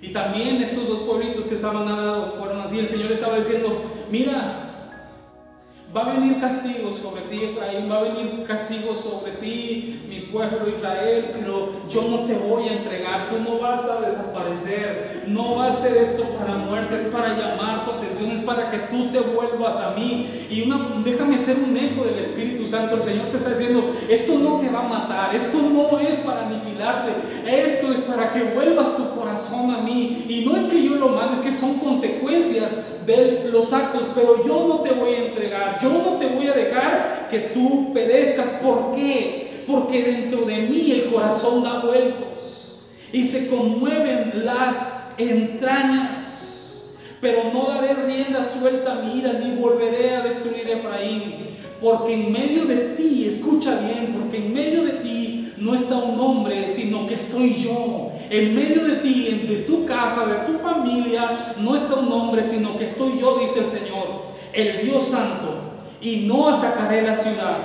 Y 0.00 0.12
también 0.12 0.62
estos 0.62 0.88
dos 0.88 1.00
pueblitos 1.00 1.46
que 1.46 1.54
estaban 1.54 1.86
al 1.88 1.96
lado 1.96 2.34
fueron 2.38 2.60
así. 2.60 2.78
El 2.78 2.86
Señor 2.86 3.10
estaba 3.10 3.36
diciendo, 3.36 3.82
mira, 4.10 4.59
Va 5.94 6.02
a 6.02 6.12
venir 6.12 6.38
castigo 6.38 6.92
sobre 6.92 7.22
ti, 7.22 7.42
Efraín, 7.42 7.90
va 7.90 7.96
a 7.96 8.02
venir 8.02 8.44
castigo 8.46 8.94
sobre 8.94 9.32
ti, 9.32 10.02
mi 10.08 10.20
pueblo 10.20 10.68
Israel, 10.68 11.32
pero 11.32 11.68
yo 11.88 12.02
no 12.02 12.20
te 12.26 12.34
voy 12.34 12.68
a 12.68 12.74
entregar, 12.74 13.28
tú 13.28 13.40
no 13.40 13.58
vas 13.58 13.84
a 13.86 14.00
desaparecer, 14.00 15.24
no 15.26 15.56
va 15.56 15.66
a 15.66 15.72
ser 15.72 15.96
esto 15.96 16.22
para 16.38 16.54
muerte, 16.58 16.94
es 16.94 17.02
para 17.12 17.36
llamar 17.36 17.84
tu 17.84 17.90
atención, 17.90 18.30
es 18.30 18.38
para 18.44 18.70
que 18.70 18.78
tú 18.78 19.10
te 19.10 19.18
vuelvas 19.18 19.78
a 19.78 19.90
mí. 19.96 20.46
Y 20.48 20.70
déjame 21.04 21.36
ser 21.36 21.56
un 21.58 21.76
eco 21.76 22.04
del 22.04 22.18
Espíritu 22.18 22.68
Santo, 22.68 22.94
el 22.94 23.02
Señor 23.02 23.26
te 23.32 23.38
está 23.38 23.50
diciendo, 23.50 23.82
esto 24.08 24.38
no 24.38 24.60
te 24.60 24.70
va 24.70 24.80
a 24.80 24.88
matar, 24.88 25.34
esto 25.34 25.58
no 25.60 25.98
es 25.98 26.14
para 26.20 26.46
aniquilarte, 26.46 27.10
esto 27.44 27.90
es 27.92 27.98
para 28.02 28.32
que 28.32 28.44
vuelvas 28.44 28.96
tu 28.96 29.10
corazón 29.16 29.72
a 29.72 29.78
mí. 29.78 30.24
Y 30.28 30.44
no 30.44 30.56
es 30.56 30.66
que 30.66 30.84
yo 30.84 30.94
lo 30.94 31.08
mande, 31.08 31.34
es 31.34 31.40
que 31.40 31.50
son 31.50 31.80
consecuencias 31.80 32.76
los 33.50 33.72
actos, 33.72 34.02
pero 34.14 34.44
yo 34.46 34.66
no 34.66 34.80
te 34.80 34.92
voy 34.92 35.14
a 35.14 35.26
entregar, 35.28 35.78
yo 35.82 35.90
no 35.90 36.18
te 36.18 36.26
voy 36.26 36.46
a 36.46 36.52
dejar 36.52 37.28
que 37.30 37.38
tú 37.38 37.92
perezcas. 37.92 38.48
¿Por 38.62 38.94
qué? 38.94 39.64
Porque 39.66 40.02
dentro 40.02 40.44
de 40.44 40.56
mí 40.62 40.90
el 40.90 41.10
corazón 41.12 41.62
da 41.62 41.80
vuelcos 41.80 42.80
y 43.12 43.24
se 43.24 43.48
conmueven 43.48 44.44
las 44.44 45.12
entrañas. 45.18 46.36
Pero 47.20 47.50
no 47.52 47.68
daré 47.68 47.94
rienda 47.94 48.42
suelta 48.42 48.92
a 48.92 49.02
mi 49.02 49.18
ira, 49.18 49.34
ni 49.34 49.60
volveré 49.60 50.16
a 50.16 50.22
destruir 50.22 50.66
a 50.68 50.78
Efraín. 50.78 51.50
Porque 51.80 52.14
en 52.14 52.32
medio 52.32 52.64
de 52.64 52.94
ti, 52.96 53.26
escucha 53.26 53.78
bien, 53.78 54.16
porque 54.18 54.38
en 54.38 54.54
medio 54.54 54.84
de 54.84 54.92
ti 54.92 55.29
no 55.60 55.74
está 55.74 55.96
un 55.96 56.18
hombre, 56.18 56.68
sino 56.68 57.06
que 57.06 57.14
estoy 57.14 57.54
yo. 57.54 58.12
En 58.30 58.54
medio 58.54 58.84
de 58.84 58.96
ti, 58.96 59.46
de 59.48 59.56
tu 59.58 59.84
casa, 59.84 60.26
de 60.26 60.46
tu 60.46 60.58
familia, 60.58 61.54
no 61.58 61.76
está 61.76 61.96
un 61.96 62.10
hombre, 62.10 62.42
sino 62.42 62.76
que 62.78 62.86
estoy 62.86 63.18
yo, 63.20 63.38
dice 63.38 63.60
el 63.60 63.66
Señor, 63.66 64.30
el 64.52 64.82
Dios 64.82 65.04
Santo, 65.04 65.54
y 66.00 66.24
no 66.26 66.48
atacaré 66.48 67.02
la 67.02 67.14
ciudad. 67.14 67.56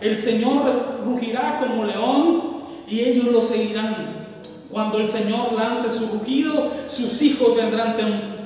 El 0.00 0.16
Señor 0.16 1.00
rugirá 1.04 1.60
como 1.60 1.84
león 1.84 2.42
y 2.88 3.00
ellos 3.00 3.26
lo 3.26 3.42
seguirán. 3.42 4.22
Cuando 4.70 4.98
el 4.98 5.06
Señor 5.06 5.52
lance 5.52 5.90
su 5.90 6.06
rugido, 6.06 6.70
sus 6.86 7.20
hijos 7.20 7.54
vendrán 7.54 7.96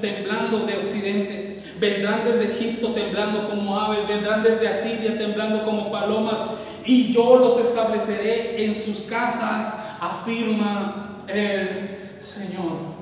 temblando 0.00 0.66
de 0.66 0.76
occidente. 0.78 1.62
Vendrán 1.78 2.24
desde 2.24 2.54
Egipto 2.54 2.88
temblando 2.92 3.48
como 3.48 3.78
aves, 3.78 4.08
vendrán 4.08 4.42
desde 4.42 4.66
Asiria 4.66 5.18
temblando 5.18 5.62
como 5.64 5.90
palomas, 5.90 6.38
y 6.86 7.12
yo 7.12 7.36
los 7.36 7.58
estableceré 7.58 8.64
en 8.64 8.74
sus 8.74 9.02
casas, 9.02 9.96
afirma 10.00 11.18
el 11.26 12.16
Señor. 12.18 12.96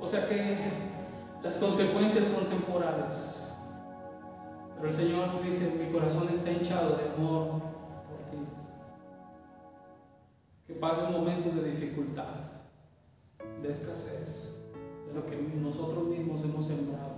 O 0.00 0.06
sea 0.06 0.28
que 0.28 0.58
las 1.42 1.56
consecuencias 1.56 2.26
son 2.26 2.46
temporales. 2.46 3.56
Pero 4.74 4.88
el 4.88 4.92
Señor 4.92 5.42
dice, 5.42 5.82
mi 5.82 5.92
corazón 5.92 6.28
está 6.30 6.50
hinchado 6.50 6.96
de 6.96 7.04
amor 7.14 7.62
por 8.08 8.30
ti. 8.30 8.38
Que 10.66 10.74
pasen 10.74 11.12
momentos 11.12 11.54
de 11.54 11.70
dificultad, 11.70 12.34
de 13.62 13.70
escasez, 13.70 14.58
de 15.06 15.14
lo 15.14 15.24
que 15.24 15.36
nosotros 15.36 16.04
mismos 16.04 16.42
hemos 16.42 16.66
sembrado, 16.66 17.14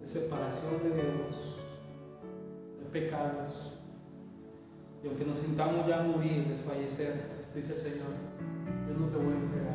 de 0.00 0.06
separación 0.06 0.82
de 0.82 0.94
Dios, 0.94 1.61
pecados. 2.92 3.80
Y 5.02 5.08
aunque 5.08 5.24
nos 5.24 5.38
sintamos 5.38 5.86
ya 5.86 6.02
morir, 6.02 6.46
desfallecer, 6.46 7.14
dice 7.54 7.72
el 7.72 7.78
Señor, 7.78 8.12
yo 8.88 8.98
no 8.98 9.06
te 9.08 9.16
voy 9.16 9.32
a 9.32 9.36
entregar 9.36 9.72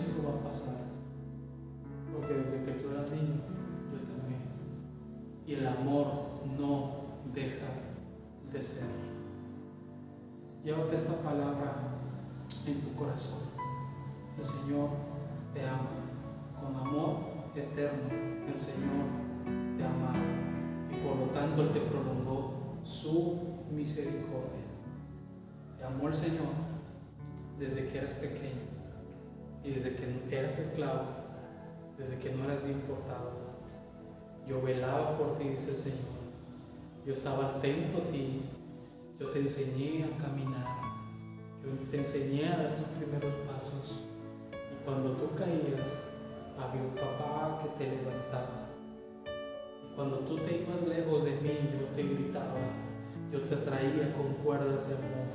esto 0.00 0.22
va 0.22 0.34
a 0.34 0.52
pasar. 0.52 0.74
Porque 2.12 2.34
desde 2.34 2.64
que 2.64 2.72
tú 2.72 2.90
eras 2.90 3.10
niño, 3.10 3.40
yo 3.92 3.98
también. 4.16 4.42
Y 5.46 5.54
el 5.54 5.66
amor 5.66 6.42
no 6.58 6.96
deja 7.32 7.66
de 8.52 8.62
ser. 8.62 8.88
Llévate 10.64 10.96
esta 10.96 11.22
palabra 11.22 11.98
en 12.66 12.80
tu 12.80 12.94
corazón. 12.94 13.48
El 14.36 14.44
Señor 14.44 14.90
te 15.54 15.66
ama 15.66 15.90
con 16.58 16.76
amor 16.76 17.16
eterno. 17.54 18.08
El 18.46 18.58
Señor 18.58 19.06
te 19.76 19.84
ama 19.84 20.47
y 20.90 20.96
por 20.96 21.16
lo 21.16 21.26
tanto 21.32 21.62
Él 21.62 21.70
te 21.70 21.80
prolongó 21.80 22.78
su 22.82 23.64
misericordia. 23.70 24.66
Te 25.78 25.84
amó 25.84 26.08
el 26.08 26.14
Señor 26.14 26.68
desde 27.58 27.88
que 27.88 27.98
eras 27.98 28.14
pequeño 28.14 28.68
y 29.64 29.70
desde 29.70 29.94
que 29.94 30.36
eras 30.36 30.58
esclavo, 30.58 31.02
desde 31.96 32.18
que 32.18 32.32
no 32.32 32.44
eras 32.44 32.62
bien 32.64 32.80
portado, 32.80 33.32
yo 34.46 34.62
velaba 34.62 35.18
por 35.18 35.36
ti, 35.36 35.48
dice 35.48 35.72
el 35.72 35.76
Señor. 35.76 36.18
yo 37.04 37.12
estaba 37.12 37.56
atento 37.56 37.98
a 37.98 38.10
ti, 38.10 38.42
yo 39.18 39.28
te 39.28 39.40
enseñé 39.40 40.04
a 40.04 40.22
caminar, 40.22 40.78
yo 41.62 41.86
te 41.86 41.98
enseñé 41.98 42.48
a 42.48 42.56
dar 42.56 42.74
tus 42.74 42.86
primeros 42.86 43.32
pasos. 43.46 44.04
Y 44.52 44.84
cuando 44.84 45.12
tú 45.12 45.34
caías, 45.34 45.98
había 46.58 46.82
un 46.82 46.94
papá 46.94 47.58
que 47.62 47.84
te 47.84 47.90
levantaba. 47.90 48.57
Cuando 49.98 50.18
tú 50.18 50.36
te 50.36 50.58
ibas 50.58 50.86
lejos 50.86 51.24
de 51.24 51.32
mí, 51.40 51.58
yo 51.76 51.86
te 51.96 52.04
gritaba, 52.04 52.60
yo 53.32 53.40
te 53.40 53.56
traía 53.56 54.14
con 54.14 54.34
cuerdas 54.44 54.88
de 54.88 54.94
amor. 54.94 55.26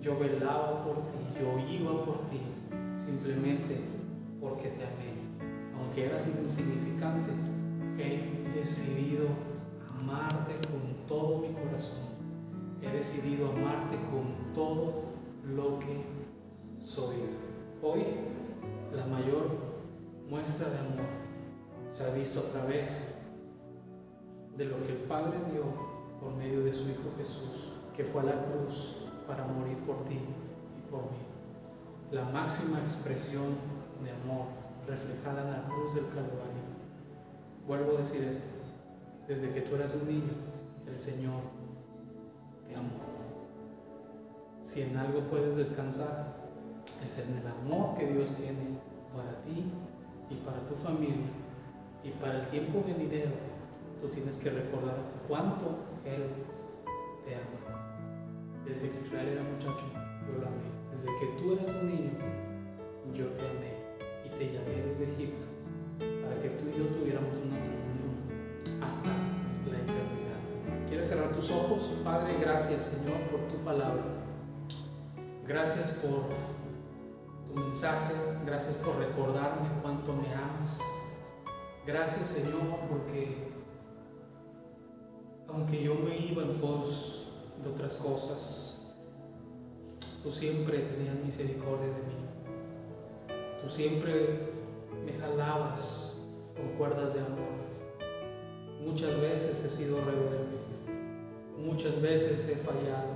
Yo 0.00 0.18
velaba 0.18 0.82
por 0.82 1.08
ti, 1.08 1.18
yo 1.38 1.58
iba 1.58 2.02
por 2.06 2.26
ti, 2.30 2.40
simplemente 2.96 3.78
porque 4.40 4.70
te 4.70 4.82
amé. 4.82 5.76
Aunque 5.78 6.06
eras 6.06 6.26
insignificante, 6.26 7.32
he 7.98 8.50
decidido 8.58 9.26
amarte 9.90 10.54
con 10.66 11.06
todo 11.06 11.40
mi 11.40 11.48
corazón. 11.48 12.14
He 12.80 12.88
decidido 12.88 13.50
amarte 13.50 13.98
con 14.10 14.54
todo 14.54 15.02
lo 15.54 15.78
que 15.80 16.02
soy. 16.80 17.16
Hoy, 17.82 18.04
la 18.94 19.04
mayor 19.04 19.50
muestra 20.30 20.70
de 20.70 20.78
amor 20.78 21.04
se 21.90 22.04
ha 22.04 22.14
visto 22.14 22.40
a 22.40 22.52
través 22.52 23.15
de 24.56 24.64
lo 24.64 24.82
que 24.84 24.92
el 24.92 24.98
Padre 25.08 25.38
dio 25.52 25.64
por 26.20 26.34
medio 26.34 26.64
de 26.64 26.72
su 26.72 26.88
Hijo 26.88 27.12
Jesús, 27.18 27.72
que 27.94 28.04
fue 28.04 28.22
a 28.22 28.24
la 28.24 28.42
cruz 28.42 28.96
para 29.26 29.44
morir 29.44 29.78
por 29.78 30.04
ti 30.04 30.18
y 30.18 30.90
por 30.90 31.02
mí. 31.02 31.18
La 32.10 32.24
máxima 32.24 32.78
expresión 32.80 33.56
de 34.02 34.10
amor 34.10 34.46
reflejada 34.86 35.42
en 35.42 35.50
la 35.50 35.64
cruz 35.68 35.94
del 35.94 36.06
Calvario. 36.06 36.66
Vuelvo 37.66 37.96
a 37.96 37.98
decir 37.98 38.22
esto, 38.22 38.46
desde 39.26 39.52
que 39.52 39.62
tú 39.62 39.74
eras 39.74 39.94
un 39.94 40.06
niño, 40.06 40.32
el 40.86 40.98
Señor 40.98 41.42
te 42.66 42.76
amó. 42.76 43.06
Si 44.62 44.82
en 44.82 44.96
algo 44.96 45.20
puedes 45.22 45.56
descansar, 45.56 46.36
es 47.04 47.18
en 47.18 47.36
el 47.36 47.46
amor 47.46 47.96
que 47.96 48.06
Dios 48.06 48.32
tiene 48.32 48.78
para 49.14 49.42
ti 49.42 49.64
y 50.30 50.34
para 50.36 50.60
tu 50.60 50.74
familia 50.74 51.26
y 52.02 52.10
para 52.10 52.42
el 52.42 52.48
tiempo 52.48 52.84
venidero, 52.86 53.32
tú 54.00 54.08
tienes 54.08 54.36
que 54.36 54.50
recordar 54.50 54.96
cuánto 55.28 55.78
Él 56.04 56.24
te 57.24 57.34
ama. 57.34 57.56
Desde 58.64 58.90
que 58.90 59.06
Israel 59.06 59.28
era 59.28 59.42
muchacho, 59.42 59.86
yo 60.26 60.38
lo 60.40 60.46
amé. 60.46 60.66
Desde 60.90 61.06
que 61.18 61.26
tú 61.38 61.52
eras 61.52 61.70
un 61.70 61.88
niño, 61.88 62.10
yo 63.14 63.26
te 63.28 63.48
amé 63.48 63.76
y 64.24 64.28
te 64.38 64.52
llamé 64.52 64.82
desde 64.82 65.12
Egipto 65.12 65.46
para 65.98 66.40
que 66.40 66.50
tú 66.50 66.68
y 66.68 66.78
yo 66.78 66.86
tuviéramos 66.86 67.32
una 67.36 67.56
comunión 67.56 68.82
hasta 68.82 69.08
la 69.70 69.78
eternidad. 69.78 70.86
¿Quieres 70.88 71.08
cerrar 71.08 71.30
tus 71.30 71.50
ojos? 71.50 71.90
Padre, 72.04 72.36
gracias 72.40 72.84
Señor 72.84 73.18
por 73.30 73.40
tu 73.48 73.56
palabra. 73.64 74.04
Gracias 75.46 76.02
por 76.02 76.24
mensaje, 77.54 78.14
gracias 78.44 78.76
por 78.76 78.96
recordarme 78.96 79.68
cuánto 79.82 80.12
me 80.12 80.34
amas. 80.34 80.80
Gracias 81.86 82.26
Señor 82.26 82.80
porque 82.90 83.45
aunque 85.48 85.82
yo 85.82 85.94
me 85.94 86.16
iba 86.16 86.42
en 86.42 86.54
pos 86.54 87.26
de 87.62 87.68
otras 87.70 87.94
cosas, 87.94 88.80
tú 90.22 90.32
siempre 90.32 90.78
tenías 90.80 91.14
misericordia 91.16 91.86
de 91.86 92.02
mí. 92.02 92.26
Tú 93.62 93.68
siempre 93.68 94.50
me 95.04 95.12
jalabas 95.12 96.26
con 96.56 96.76
cuerdas 96.76 97.14
de 97.14 97.20
amor. 97.20 97.56
Muchas 98.84 99.20
veces 99.20 99.64
he 99.64 99.70
sido 99.70 100.00
rebelde, 100.00 100.58
muchas 101.58 102.00
veces 102.00 102.48
he 102.48 102.56
fallado, 102.56 103.14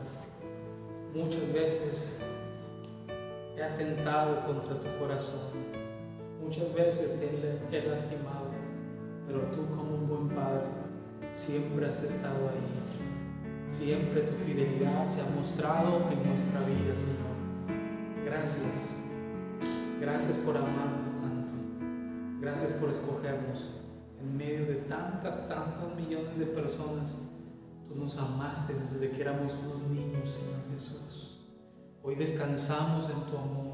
muchas 1.15 1.53
veces 1.53 2.25
he 3.57 3.63
atentado 3.63 4.47
contra 4.47 4.81
tu 4.81 4.99
corazón. 4.99 5.71
Muchas 6.43 6.75
veces 6.75 7.21
te 7.71 7.79
he 7.79 7.87
lastimado, 7.87 8.51
pero 9.27 9.43
tú 9.53 9.67
como 9.69 9.95
un 9.95 10.09
buen 10.09 10.29
padre 10.31 10.81
siempre 11.33 11.87
has 11.87 12.03
estado 12.03 12.49
ahí. 12.49 13.67
Siempre 13.67 14.23
tu 14.23 14.35
fidelidad 14.35 15.09
se 15.09 15.21
ha 15.21 15.27
mostrado 15.27 16.11
en 16.11 16.29
nuestra 16.29 16.61
vida, 16.61 16.95
Señor. 16.95 17.39
Gracias. 18.25 18.97
Gracias 20.01 20.37
por 20.39 20.57
amarnos 20.57 21.21
tanto. 21.21 21.53
Gracias 22.41 22.73
por 22.73 22.91
escogernos 22.91 23.71
en 24.21 24.37
medio 24.37 24.67
de 24.67 24.77
tantas, 24.89 25.49
tantas 25.49 25.95
millones 25.97 26.39
de 26.39 26.47
personas. 26.47 27.29
Tú 27.89 27.95
nos 27.95 28.19
amaste 28.19 28.75
desde 28.75 29.11
que 29.11 29.23
éramos 29.23 29.55
unos 29.55 29.89
niños, 29.89 30.31
Señor 30.31 30.61
Jesús. 30.73 31.39
Hoy 32.03 32.15
descansamos 32.17 33.09
en 33.11 33.21
tu 33.31 33.37
amor. 33.37 33.70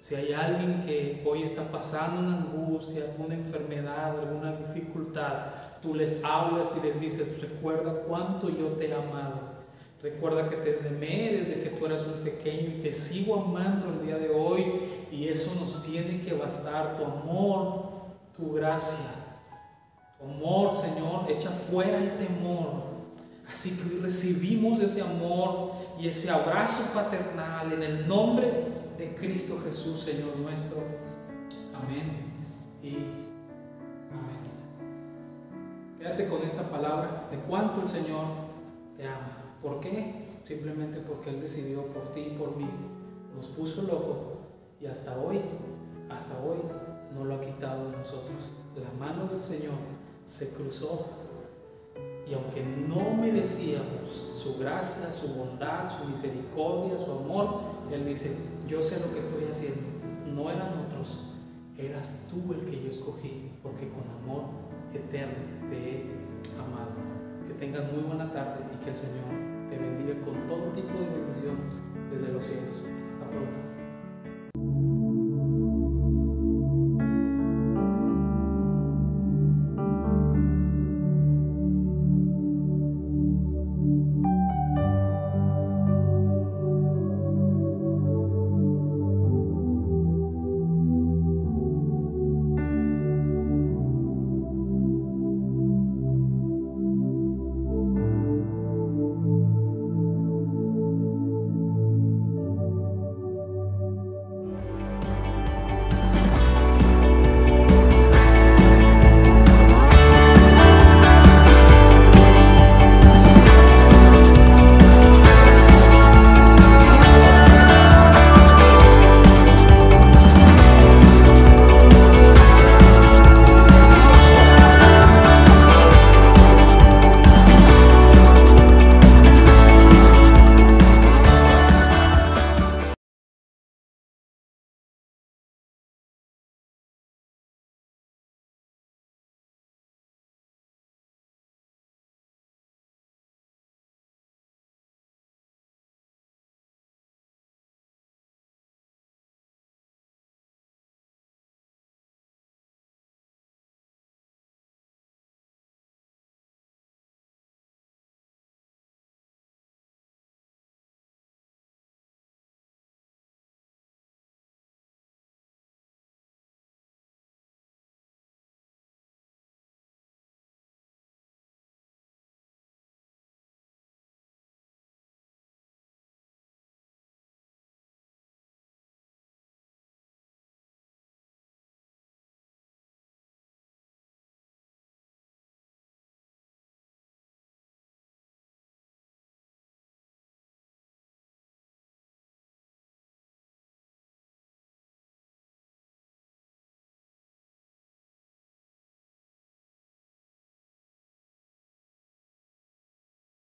Si 0.00 0.14
hay 0.14 0.32
alguien 0.32 0.82
que 0.86 1.22
hoy 1.26 1.42
está 1.42 1.70
pasando 1.70 2.20
una 2.20 2.38
angustia, 2.38 3.04
alguna 3.04 3.34
enfermedad, 3.34 4.18
alguna 4.18 4.56
dificultad, 4.56 5.44
tú 5.82 5.94
les 5.94 6.24
hablas 6.24 6.70
y 6.78 6.86
les 6.86 6.98
dices, 6.98 7.38
recuerda 7.42 7.92
cuánto 8.08 8.48
yo 8.48 8.68
te 8.68 8.88
he 8.88 8.94
amado. 8.94 9.50
Recuerda 10.02 10.48
que 10.48 10.56
te 10.56 10.88
amé 10.88 11.32
desde 11.38 11.60
que 11.60 11.68
tú 11.68 11.84
eras 11.84 12.06
un 12.06 12.24
pequeño 12.24 12.78
y 12.78 12.80
te 12.80 12.90
sigo 12.94 13.42
amando 13.42 13.90
el 13.90 14.06
día 14.06 14.16
de 14.16 14.30
hoy 14.30 14.64
y 15.12 15.28
eso 15.28 15.54
nos 15.60 15.82
tiene 15.82 16.22
que 16.22 16.32
bastar. 16.32 16.96
Tu 16.96 17.04
amor, 17.04 17.90
tu 18.34 18.54
gracia. 18.54 19.04
Tu 20.18 20.24
amor, 20.24 20.74
Señor, 20.74 21.26
echa 21.28 21.50
fuera 21.50 21.98
el 21.98 22.16
temor. 22.16 22.84
Así 23.50 23.76
que 23.76 24.00
recibimos 24.00 24.80
ese 24.80 25.02
amor 25.02 25.72
y 26.00 26.08
ese 26.08 26.30
abrazo 26.30 26.94
paternal 26.94 27.70
en 27.74 27.82
el 27.82 28.08
nombre 28.08 28.69
de 29.00 29.14
Cristo 29.14 29.58
Jesús, 29.64 29.98
Señor 30.00 30.36
nuestro. 30.36 30.76
Amén 31.74 32.20
y 32.82 32.96
amén. 34.12 34.42
Quédate 35.98 36.28
con 36.28 36.42
esta 36.42 36.64
palabra 36.64 37.26
de 37.30 37.38
cuánto 37.38 37.80
el 37.80 37.88
Señor 37.88 38.26
te 38.98 39.06
ama. 39.06 39.56
¿Por 39.62 39.80
qué? 39.80 40.26
Simplemente 40.44 40.98
porque 40.98 41.30
Él 41.30 41.40
decidió 41.40 41.86
por 41.86 42.12
ti 42.12 42.32
y 42.32 42.38
por 42.38 42.54
mí. 42.56 42.68
Nos 43.34 43.46
puso 43.46 43.80
el 43.80 43.90
ojo 43.90 44.36
y 44.78 44.84
hasta 44.84 45.18
hoy, 45.18 45.40
hasta 46.10 46.38
hoy, 46.38 46.58
no 47.14 47.24
lo 47.24 47.36
ha 47.36 47.40
quitado 47.40 47.90
de 47.90 47.96
nosotros. 47.96 48.50
La 48.76 48.90
mano 48.98 49.28
del 49.28 49.42
Señor 49.42 49.78
se 50.26 50.52
cruzó 50.52 51.08
y 52.30 52.34
aunque 52.34 52.62
no 52.62 53.14
merecíamos 53.14 54.32
su 54.34 54.58
gracia, 54.58 55.10
su 55.10 55.34
bondad, 55.34 55.90
su 55.90 56.04
misericordia, 56.04 56.98
su 56.98 57.10
amor, 57.10 57.79
Él 57.92 58.04
dice, 58.06 58.36
yo 58.68 58.80
sé 58.80 59.00
lo 59.00 59.12
que 59.12 59.18
estoy 59.18 59.44
haciendo. 59.50 59.80
No 60.34 60.50
eran 60.50 60.86
otros, 60.86 61.34
eras 61.76 62.28
tú 62.30 62.52
el 62.52 62.60
que 62.60 62.82
yo 62.82 62.90
escogí, 62.90 63.50
porque 63.62 63.88
con 63.88 64.04
amor 64.22 64.44
eterno 64.92 65.68
te 65.68 65.76
he 65.76 66.04
amado. 66.58 66.92
Que 67.46 67.54
tengas 67.54 67.92
muy 67.92 68.02
buena 68.02 68.32
tarde 68.32 68.64
y 68.72 68.84
que 68.84 68.90
el 68.90 68.96
Señor 68.96 69.24
te 69.68 69.78
bendiga 69.78 70.20
con 70.24 70.46
todo 70.46 70.72
tipo 70.72 70.98
de 70.98 71.08
bendición 71.08 71.56
desde 72.10 72.32
los 72.32 72.44
cielos. 72.44 72.82
Hasta 73.08 73.28
pronto. 73.28 73.69